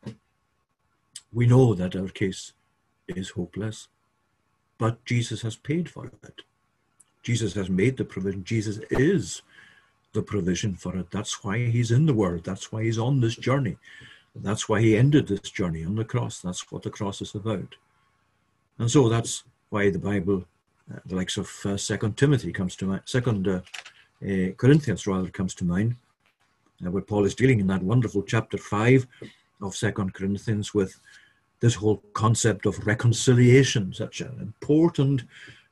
we 1.31 1.47
know 1.47 1.73
that 1.73 1.95
our 1.95 2.09
case 2.09 2.53
is 3.07 3.31
hopeless, 3.31 3.87
but 4.77 5.03
Jesus 5.05 5.41
has 5.41 5.55
paid 5.55 5.89
for 5.89 6.07
it. 6.07 6.41
Jesus 7.23 7.53
has 7.53 7.69
made 7.69 7.97
the 7.97 8.05
provision. 8.05 8.43
Jesus 8.43 8.79
is 8.89 9.41
the 10.13 10.21
provision 10.21 10.75
for 10.75 10.95
it. 10.97 11.09
That's 11.09 11.43
why 11.43 11.65
he's 11.65 11.91
in 11.91 12.05
the 12.05 12.13
world. 12.13 12.43
That's 12.43 12.71
why 12.71 12.83
he's 12.83 12.99
on 12.99 13.19
this 13.19 13.35
journey. 13.35 13.77
That's 14.35 14.67
why 14.67 14.81
he 14.81 14.97
ended 14.97 15.27
this 15.27 15.51
journey 15.51 15.85
on 15.85 15.95
the 15.95 16.05
cross. 16.05 16.39
That's 16.39 16.71
what 16.71 16.83
the 16.83 16.89
cross 16.89 17.21
is 17.21 17.35
about. 17.35 17.75
And 18.79 18.89
so 18.89 19.09
that's 19.09 19.43
why 19.69 19.89
the 19.89 19.99
Bible, 19.99 20.45
uh, 20.93 20.99
the 21.05 21.15
likes 21.15 21.37
of 21.37 21.49
uh, 21.65 21.77
Second 21.77 22.17
Timothy 22.17 22.51
comes 22.51 22.75
to 22.77 22.85
mind, 22.85 23.01
Second 23.05 23.47
uh, 23.47 23.61
uh, 24.23 24.51
Corinthians 24.57 25.07
rather 25.07 25.29
comes 25.29 25.53
to 25.55 25.65
mind, 25.65 25.95
where 26.91 27.01
Paul 27.01 27.25
is 27.25 27.35
dealing 27.35 27.59
in 27.59 27.67
that 27.67 27.83
wonderful 27.83 28.23
chapter 28.23 28.57
five 28.57 29.07
of 29.61 29.75
Second 29.75 30.13
Corinthians 30.13 30.73
with 30.73 30.99
this 31.59 31.75
whole 31.75 32.03
concept 32.13 32.65
of 32.65 32.85
reconciliation, 32.85 33.93
such 33.93 34.19
an 34.21 34.37
important 34.41 35.23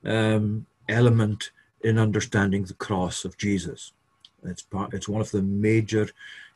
um, 0.05 0.65
element 0.87 1.51
in 1.81 1.97
understanding 1.97 2.63
the 2.63 2.73
cross 2.75 3.25
of 3.25 3.37
Jesus. 3.37 3.91
It's 4.43 4.61
part. 4.61 4.93
It's 4.93 5.09
one 5.09 5.21
of 5.21 5.31
the 5.31 5.41
major. 5.41 6.03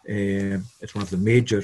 Uh, 0.08 0.62
it's 0.82 0.96
one 0.96 1.04
of 1.04 1.10
the 1.10 1.18
major 1.18 1.63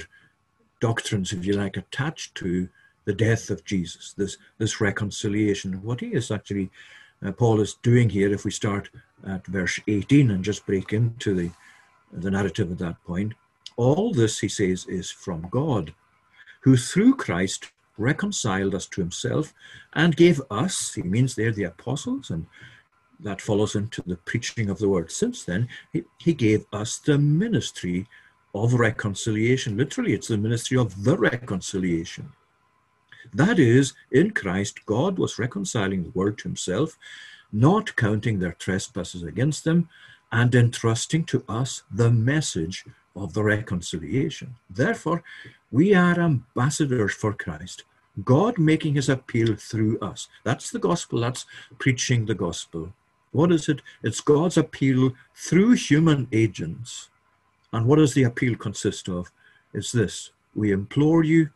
doctrines, 0.79 1.31
if 1.31 1.45
you 1.45 1.53
like, 1.53 1.77
attached 1.77 2.35
to 2.35 2.67
the 3.05 3.13
death 3.13 3.49
of 3.49 3.63
Jesus. 3.65 4.13
This 4.17 4.37
this 4.57 4.81
reconciliation. 4.81 5.81
What 5.83 6.01
he 6.01 6.07
is 6.07 6.29
actually, 6.29 6.69
uh, 7.25 7.31
Paul 7.31 7.61
is 7.61 7.75
doing 7.81 8.09
here. 8.09 8.31
If 8.33 8.45
we 8.45 8.51
start 8.51 8.89
at 9.25 9.45
verse 9.47 9.79
18 9.87 10.31
and 10.31 10.43
just 10.43 10.65
break 10.65 10.93
into 10.93 11.33
the 11.33 11.51
the 12.11 12.31
narrative 12.31 12.71
at 12.71 12.79
that 12.79 13.03
point, 13.03 13.33
all 13.77 14.13
this 14.13 14.39
he 14.39 14.47
says 14.47 14.85
is 14.87 15.09
from 15.09 15.47
God, 15.49 15.93
who 16.61 16.77
through 16.77 17.15
Christ 17.15 17.71
reconciled 17.97 18.75
us 18.75 18.85
to 18.87 19.01
himself 19.01 19.53
and 19.93 20.15
gave 20.15 20.41
us, 20.49 20.93
he 20.93 21.03
means 21.03 21.35
there 21.35 21.51
the 21.51 21.63
apostles 21.63 22.29
and 22.29 22.45
that 23.19 23.41
follows 23.41 23.75
into 23.75 24.01
the 24.01 24.17
preaching 24.17 24.69
of 24.69 24.79
the 24.79 24.89
word. 24.89 25.11
Since 25.11 25.43
then, 25.43 25.67
he, 25.93 26.03
he 26.17 26.33
gave 26.33 26.65
us 26.73 26.97
the 26.97 27.17
ministry 27.19 28.07
of 28.55 28.73
reconciliation. 28.73 29.77
Literally, 29.77 30.13
it's 30.13 30.27
the 30.27 30.37
ministry 30.37 30.77
of 30.77 31.03
the 31.03 31.17
reconciliation. 31.17 32.31
That 33.33 33.59
is, 33.59 33.93
in 34.11 34.31
Christ, 34.31 34.85
God 34.85 35.19
was 35.19 35.39
reconciling 35.39 36.03
the 36.03 36.09
world 36.09 36.39
to 36.39 36.43
himself, 36.43 36.97
not 37.53 37.95
counting 37.95 38.39
their 38.39 38.53
trespasses 38.53 39.23
against 39.23 39.63
them, 39.63 39.87
and 40.31 40.55
entrusting 40.55 41.25
to 41.25 41.43
us 41.49 41.83
the 41.91 42.09
message 42.09 42.85
of 43.15 43.33
the 43.33 43.43
reconciliation. 43.43 44.55
Therefore, 44.69 45.23
we 45.71 45.93
are 45.93 46.19
ambassadors 46.19 47.13
for 47.13 47.33
Christ, 47.33 47.83
God 48.23 48.57
making 48.57 48.95
his 48.95 49.09
appeal 49.09 49.55
through 49.55 49.99
us. 49.99 50.27
That's 50.43 50.71
the 50.71 50.79
gospel, 50.79 51.21
that's 51.21 51.45
preaching 51.79 52.25
the 52.25 52.35
gospel. 52.35 52.93
What 53.31 53.51
is 53.51 53.69
it? 53.69 53.81
It's 54.03 54.19
God's 54.19 54.57
appeal 54.57 55.13
through 55.35 55.71
human 55.73 56.27
agents. 56.31 57.09
And 57.71 57.85
what 57.85 57.97
does 57.97 58.13
the 58.13 58.23
appeal 58.23 58.55
consist 58.55 59.07
of? 59.07 59.31
It's 59.73 59.91
this 59.91 60.31
We 60.53 60.71
implore 60.71 61.23
you, 61.23 61.49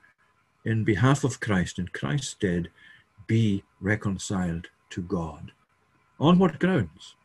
in 0.63 0.83
behalf 0.85 1.23
of 1.23 1.41
Christ, 1.41 1.77
in 1.77 1.89
Christ's 1.89 2.29
stead, 2.29 2.69
be 3.27 3.63
reconciled 3.81 4.67
to 4.91 5.01
God. 5.01 5.51
On 6.19 6.39
what 6.39 6.59
grounds? 6.59 7.15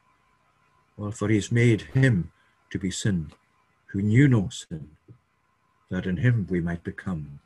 Well, 1.00 1.12
for 1.12 1.30
he's 1.30 1.50
made 1.50 1.80
him 1.80 2.30
to 2.68 2.78
be 2.78 2.90
sin, 2.90 3.32
who 3.86 4.02
knew 4.02 4.28
no 4.28 4.50
sin, 4.50 4.90
that 5.88 6.04
in 6.04 6.18
him 6.18 6.46
we 6.50 6.60
might 6.60 6.84
become 6.84 7.40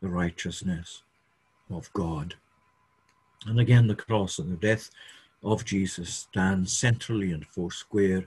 the 0.00 0.08
righteousness 0.08 1.02
of 1.70 1.92
God. 1.92 2.36
And 3.44 3.60
again, 3.60 3.86
the 3.86 3.94
cross 3.94 4.38
and 4.38 4.50
the 4.50 4.56
death 4.56 4.88
of 5.44 5.66
Jesus 5.66 6.08
stands 6.08 6.72
centrally 6.72 7.32
and 7.32 7.46
foursquare 7.46 8.26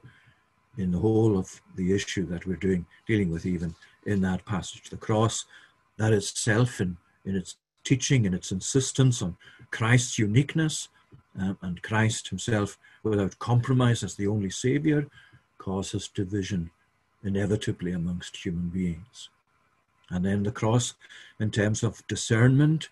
in 0.78 0.92
the 0.92 1.00
whole 1.00 1.36
of 1.36 1.60
the 1.76 1.92
issue 1.92 2.28
that 2.28 2.46
we're 2.46 2.56
doing, 2.56 2.86
dealing 3.08 3.32
with 3.32 3.48
even 3.48 3.74
in 4.06 4.22
that 4.22 4.46
passage. 4.46 4.92
The 4.92 4.98
cross, 4.98 5.46
that 5.98 6.14
itself, 6.14 6.80
in, 6.80 6.96
in 7.26 7.36
its 7.36 7.56
teaching 7.84 8.28
and 8.28 8.36
its 8.36 8.52
insistence 8.52 9.24
on 9.24 9.36
Christ's 9.72 10.20
uniqueness 10.20 10.90
um, 11.40 11.58
and 11.62 11.82
Christ 11.82 12.30
himself 12.30 12.78
without 13.04 13.40
compromise 13.40 14.04
as 14.04 14.16
the 14.16 14.28
only 14.28 14.50
Savior, 14.50 15.08
causes 15.58 16.08
division 16.08 16.70
inevitably 17.24 17.92
amongst 17.92 18.36
human 18.38 18.70
beings. 18.70 19.30
And 20.10 20.26
then 20.26 20.44
the 20.44 20.52
cross, 20.52 20.94
in 21.40 21.50
terms 21.52 21.84
of 21.84 22.06
discernment, 22.08 22.90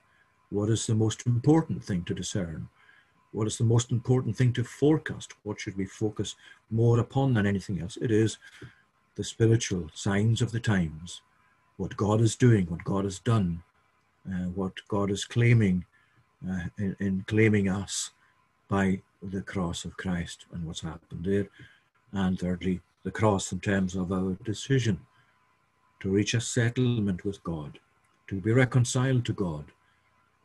what 0.50 0.70
is 0.70 0.88
the 0.88 0.96
most 0.96 1.28
important 1.28 1.84
thing 1.84 2.04
to 2.06 2.14
discern? 2.14 2.70
What 3.32 3.48
is 3.48 3.58
the 3.58 3.64
most 3.64 3.92
important 3.92 4.36
thing 4.36 4.54
to 4.54 4.64
forecast? 4.64 5.34
What 5.44 5.60
should 5.60 5.78
we 5.78 5.86
focus 5.86 6.36
more 6.70 7.00
upon 7.00 7.34
than 7.34 7.46
anything 7.46 7.82
else? 7.82 7.98
It 8.02 8.12
is 8.12 8.38
the 9.16 9.24
spiritual 9.24 9.90
signs 9.94 10.42
of 10.42 10.52
the 10.52 10.60
times, 10.60 11.22
what 11.78 11.98
God 11.98 12.22
is 12.22 12.36
doing, 12.36 12.66
what 12.68 12.84
God 12.84 13.04
has 13.04 13.20
done, 13.20 13.64
uh, 14.28 14.50
what 14.56 14.74
God 14.88 15.12
is 15.12 15.26
claiming 15.26 15.86
uh, 16.50 16.66
in, 16.78 16.96
in, 17.00 17.24
claiming 17.28 17.70
us 17.70 18.12
by 18.72 19.02
the 19.22 19.42
cross 19.42 19.84
of 19.84 19.98
Christ 19.98 20.46
and 20.54 20.66
what's 20.66 20.80
happened 20.80 21.26
there. 21.26 21.50
And 22.14 22.40
thirdly, 22.40 22.80
the 23.04 23.12
cross 23.12 23.52
in 23.52 23.60
terms 23.60 23.96
of 23.96 24.14
our 24.14 24.38
decision 24.46 25.02
to 26.00 26.10
reach 26.10 26.34
a 26.34 26.42
settlement 26.42 27.26
with 27.26 27.44
God, 27.44 27.80
to 28.28 28.36
be 28.40 28.54
reconciled 28.54 29.26
to 29.26 29.34
God, 29.34 29.66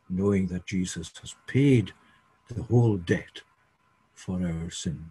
knowing 0.09 0.47
that 0.47 0.65
Jesus 0.65 1.11
has 1.21 1.35
paid 1.47 1.93
the 2.49 2.63
whole 2.63 2.97
debt 2.97 3.41
for 4.13 4.45
our 4.45 4.69
sin. 4.69 5.09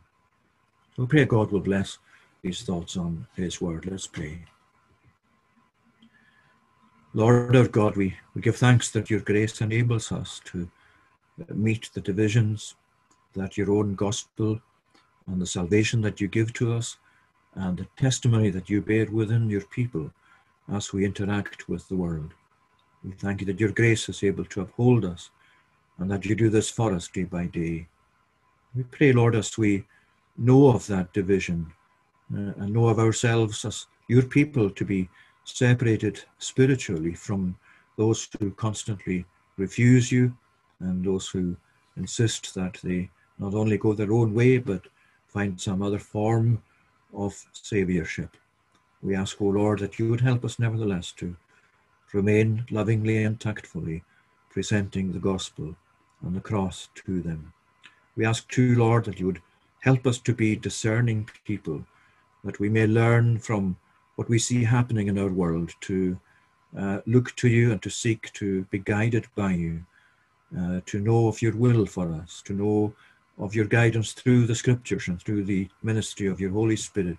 So 0.94 1.02
we 1.02 1.08
pray 1.08 1.24
God 1.24 1.50
will 1.50 1.60
bless 1.60 1.98
these 2.42 2.62
thoughts 2.62 2.98
on 2.98 3.26
His 3.34 3.62
word. 3.62 3.86
Let's 3.90 4.06
pray. 4.06 4.44
Lord 7.14 7.56
our 7.56 7.66
God, 7.66 7.96
we, 7.96 8.14
we 8.34 8.42
give 8.42 8.56
thanks 8.56 8.90
that 8.90 9.08
your 9.08 9.20
grace 9.20 9.62
enables 9.62 10.12
us 10.12 10.42
to 10.44 10.70
meet 11.48 11.88
the 11.94 12.02
divisions 12.02 12.74
that 13.36 13.56
your 13.56 13.70
own 13.70 13.94
gospel 13.94 14.60
and 15.26 15.40
the 15.40 15.46
salvation 15.46 16.00
that 16.02 16.20
you 16.20 16.28
give 16.28 16.52
to 16.54 16.72
us 16.72 16.96
and 17.54 17.78
the 17.78 17.86
testimony 17.96 18.50
that 18.50 18.68
you 18.68 18.80
bear 18.80 19.06
within 19.06 19.48
your 19.48 19.62
people 19.62 20.10
as 20.72 20.92
we 20.92 21.04
interact 21.04 21.68
with 21.68 21.88
the 21.88 21.96
world. 21.96 22.32
We 23.04 23.12
thank 23.12 23.40
you 23.40 23.46
that 23.46 23.60
your 23.60 23.72
grace 23.72 24.08
is 24.08 24.22
able 24.22 24.44
to 24.46 24.62
uphold 24.62 25.04
us 25.04 25.30
and 25.98 26.10
that 26.10 26.24
you 26.24 26.34
do 26.34 26.50
this 26.50 26.70
for 26.70 26.92
us 26.92 27.08
day 27.08 27.24
by 27.24 27.46
day. 27.46 27.86
We 28.74 28.82
pray, 28.84 29.12
Lord, 29.12 29.34
as 29.34 29.56
we 29.56 29.84
know 30.36 30.68
of 30.68 30.86
that 30.88 31.12
division 31.12 31.72
uh, 32.34 32.52
and 32.58 32.72
know 32.72 32.88
of 32.88 32.98
ourselves 32.98 33.64
as 33.64 33.86
your 34.08 34.22
people 34.22 34.68
to 34.70 34.84
be 34.84 35.08
separated 35.44 36.22
spiritually 36.38 37.14
from 37.14 37.56
those 37.96 38.28
who 38.38 38.50
constantly 38.50 39.24
refuse 39.56 40.12
you 40.12 40.36
and 40.80 41.04
those 41.04 41.28
who 41.28 41.56
insist 41.96 42.54
that 42.54 42.78
they 42.82 43.08
not 43.38 43.54
only 43.54 43.78
go 43.78 43.92
their 43.92 44.12
own 44.12 44.34
way 44.34 44.58
but 44.58 44.82
find 45.26 45.60
some 45.60 45.82
other 45.82 45.98
form 45.98 46.62
of 47.12 47.32
saviourship. 47.54 48.30
We 49.02 49.14
ask, 49.14 49.40
O 49.40 49.46
Lord, 49.46 49.80
that 49.80 49.98
you 49.98 50.08
would 50.10 50.20
help 50.20 50.44
us 50.44 50.58
nevertheless 50.58 51.12
to 51.12 51.36
remain 52.12 52.64
lovingly 52.70 53.22
and 53.24 53.38
tactfully 53.38 54.02
presenting 54.50 55.12
the 55.12 55.18
gospel 55.18 55.76
and 56.22 56.34
the 56.34 56.40
cross 56.40 56.88
to 56.94 57.20
them. 57.20 57.52
We 58.16 58.24
ask 58.24 58.48
too, 58.48 58.74
Lord, 58.74 59.04
that 59.04 59.20
you 59.20 59.26
would 59.26 59.42
help 59.80 60.06
us 60.06 60.18
to 60.18 60.32
be 60.32 60.56
discerning 60.56 61.28
people, 61.44 61.84
that 62.42 62.58
we 62.58 62.68
may 62.68 62.86
learn 62.86 63.38
from 63.38 63.76
what 64.16 64.28
we 64.28 64.38
see 64.38 64.64
happening 64.64 65.08
in 65.08 65.18
our 65.18 65.28
world 65.28 65.74
to 65.82 66.18
uh, 66.78 67.00
look 67.06 67.36
to 67.36 67.48
you 67.48 67.70
and 67.72 67.82
to 67.82 67.90
seek 67.90 68.32
to 68.32 68.64
be 68.64 68.78
guided 68.78 69.26
by 69.34 69.52
you, 69.52 69.84
uh, 70.58 70.80
to 70.86 71.00
know 71.00 71.28
of 71.28 71.42
your 71.42 71.54
will 71.54 71.86
for 71.86 72.10
us, 72.12 72.42
to 72.46 72.54
know 72.54 72.94
of 73.38 73.54
your 73.54 73.66
guidance 73.66 74.12
through 74.12 74.46
the 74.46 74.54
scriptures 74.54 75.08
and 75.08 75.20
through 75.20 75.44
the 75.44 75.68
ministry 75.82 76.26
of 76.26 76.40
your 76.40 76.50
Holy 76.50 76.76
Spirit. 76.76 77.18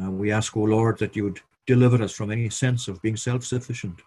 Uh, 0.00 0.10
we 0.10 0.32
ask, 0.32 0.56
O 0.56 0.60
Lord, 0.60 0.98
that 0.98 1.14
you 1.16 1.24
would 1.24 1.40
deliver 1.66 2.02
us 2.02 2.12
from 2.12 2.30
any 2.30 2.48
sense 2.48 2.88
of 2.88 3.02
being 3.02 3.16
self 3.16 3.44
sufficient, 3.44 4.00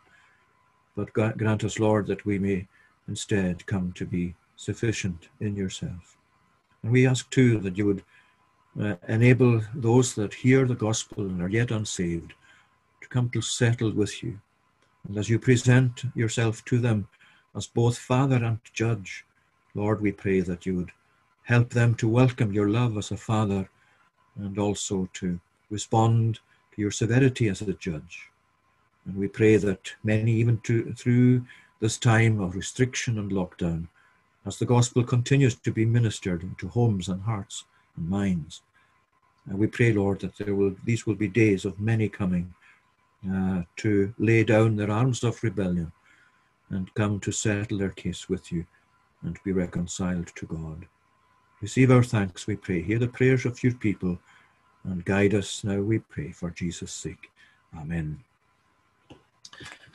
but 0.96 1.14
grant 1.14 1.64
us, 1.64 1.80
Lord, 1.80 2.08
that 2.08 2.26
we 2.26 2.40
may 2.40 2.68
instead 3.08 3.66
come 3.66 3.92
to 3.94 4.06
be 4.06 4.36
sufficient 4.56 5.30
in 5.40 5.56
yourself. 5.56 6.18
And 6.82 6.92
we 6.92 7.08
ask 7.08 7.30
too 7.30 7.60
that 7.60 7.78
you 7.78 7.86
would 7.86 8.04
uh, 8.82 8.96
enable 9.08 9.62
those 9.76 10.16
that 10.16 10.34
hear 10.34 10.66
the 10.66 10.76
gospel 10.76 11.26
and 11.26 11.42
are 11.42 11.50
yet 11.50 11.72
unsaved 11.72 12.34
to 13.02 13.08
come 13.08 13.30
to 13.30 13.42
settle 13.42 13.92
with 13.92 14.24
you. 14.24 14.40
And 15.08 15.18
as 15.18 15.30
you 15.30 15.38
present 15.38 16.04
yourself 16.16 16.64
to 16.66 16.80
them 16.80 17.08
as 17.56 17.68
both 17.68 17.98
Father 17.98 18.44
and 18.44 18.60
Judge, 18.74 19.26
Lord, 19.76 20.02
we 20.02 20.12
pray 20.12 20.40
that 20.42 20.66
you 20.66 20.76
would 20.78 20.92
help 21.44 21.70
them 21.70 21.96
to 21.96 22.08
welcome 22.08 22.54
your 22.54 22.70
love 22.70 22.98
as 22.98 23.12
a 23.12 23.18
Father 23.18 23.70
and 24.38 24.58
also 24.58 25.10
to 25.14 25.40
respond 25.70 26.40
to 26.74 26.82
your 26.82 26.92
severity 26.92 27.50
as 27.50 27.62
a 27.62 27.74
Judge. 27.74 28.30
And 29.06 29.16
we 29.16 29.28
pray 29.28 29.58
that 29.58 29.94
many, 30.04 30.32
even 30.34 30.60
to, 30.60 30.94
through 30.94 31.46
this 31.80 31.98
time 31.98 32.40
of 32.40 32.56
restriction 32.56 33.20
and 33.20 33.32
lockdown, 33.32 33.88
as 34.46 34.58
the 34.58 34.66
gospel 34.66 35.04
continues 35.04 35.56
to 35.56 35.72
be 35.72 35.86
ministered 35.86 36.44
into 36.44 36.68
homes 36.68 37.10
and 37.10 37.22
hearts 37.22 37.66
and 37.98 38.10
minds. 38.10 38.62
And 39.46 39.58
we 39.58 39.68
pray, 39.68 39.92
Lord, 39.92 40.22
that 40.22 40.38
there 40.38 40.56
will 40.56 40.76
these 40.86 41.06
will 41.06 41.16
be 41.16 41.28
days 41.28 41.66
of 41.66 41.80
many 41.80 42.08
coming 42.08 42.54
uh, 43.30 43.64
to 43.78 44.14
lay 44.18 44.44
down 44.44 44.76
their 44.76 44.92
arms 44.92 45.24
of 45.24 45.44
rebellion 45.44 45.92
and 46.70 46.94
come 46.94 47.20
to 47.20 47.32
settle 47.32 47.78
their 47.78 47.90
case 47.90 48.30
with 48.30 48.52
you 48.52 48.66
and 49.22 49.38
be 49.44 49.52
reconciled 49.52 50.28
to 50.36 50.46
God. 50.46 50.86
Receive 51.64 51.92
our 51.92 52.04
thanks, 52.04 52.46
we 52.46 52.58
pray. 52.58 52.82
Hear 52.82 53.00
the 53.00 53.08
prayers 53.08 53.46
of 53.46 53.64
your 53.64 53.74
people 53.76 54.20
and 54.84 55.06
guide 55.06 55.34
us 55.34 55.64
now, 55.64 55.80
we 55.80 56.00
pray, 56.00 56.34
for 56.34 56.50
Jesus' 56.50 56.92
sake. 56.92 57.32
Amen. 57.74 58.20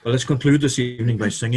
Well, 0.03 0.13
let's 0.13 0.25
conclude 0.25 0.63
this 0.63 0.79
evening 0.79 1.19
by 1.19 1.29
singing. 1.29 1.57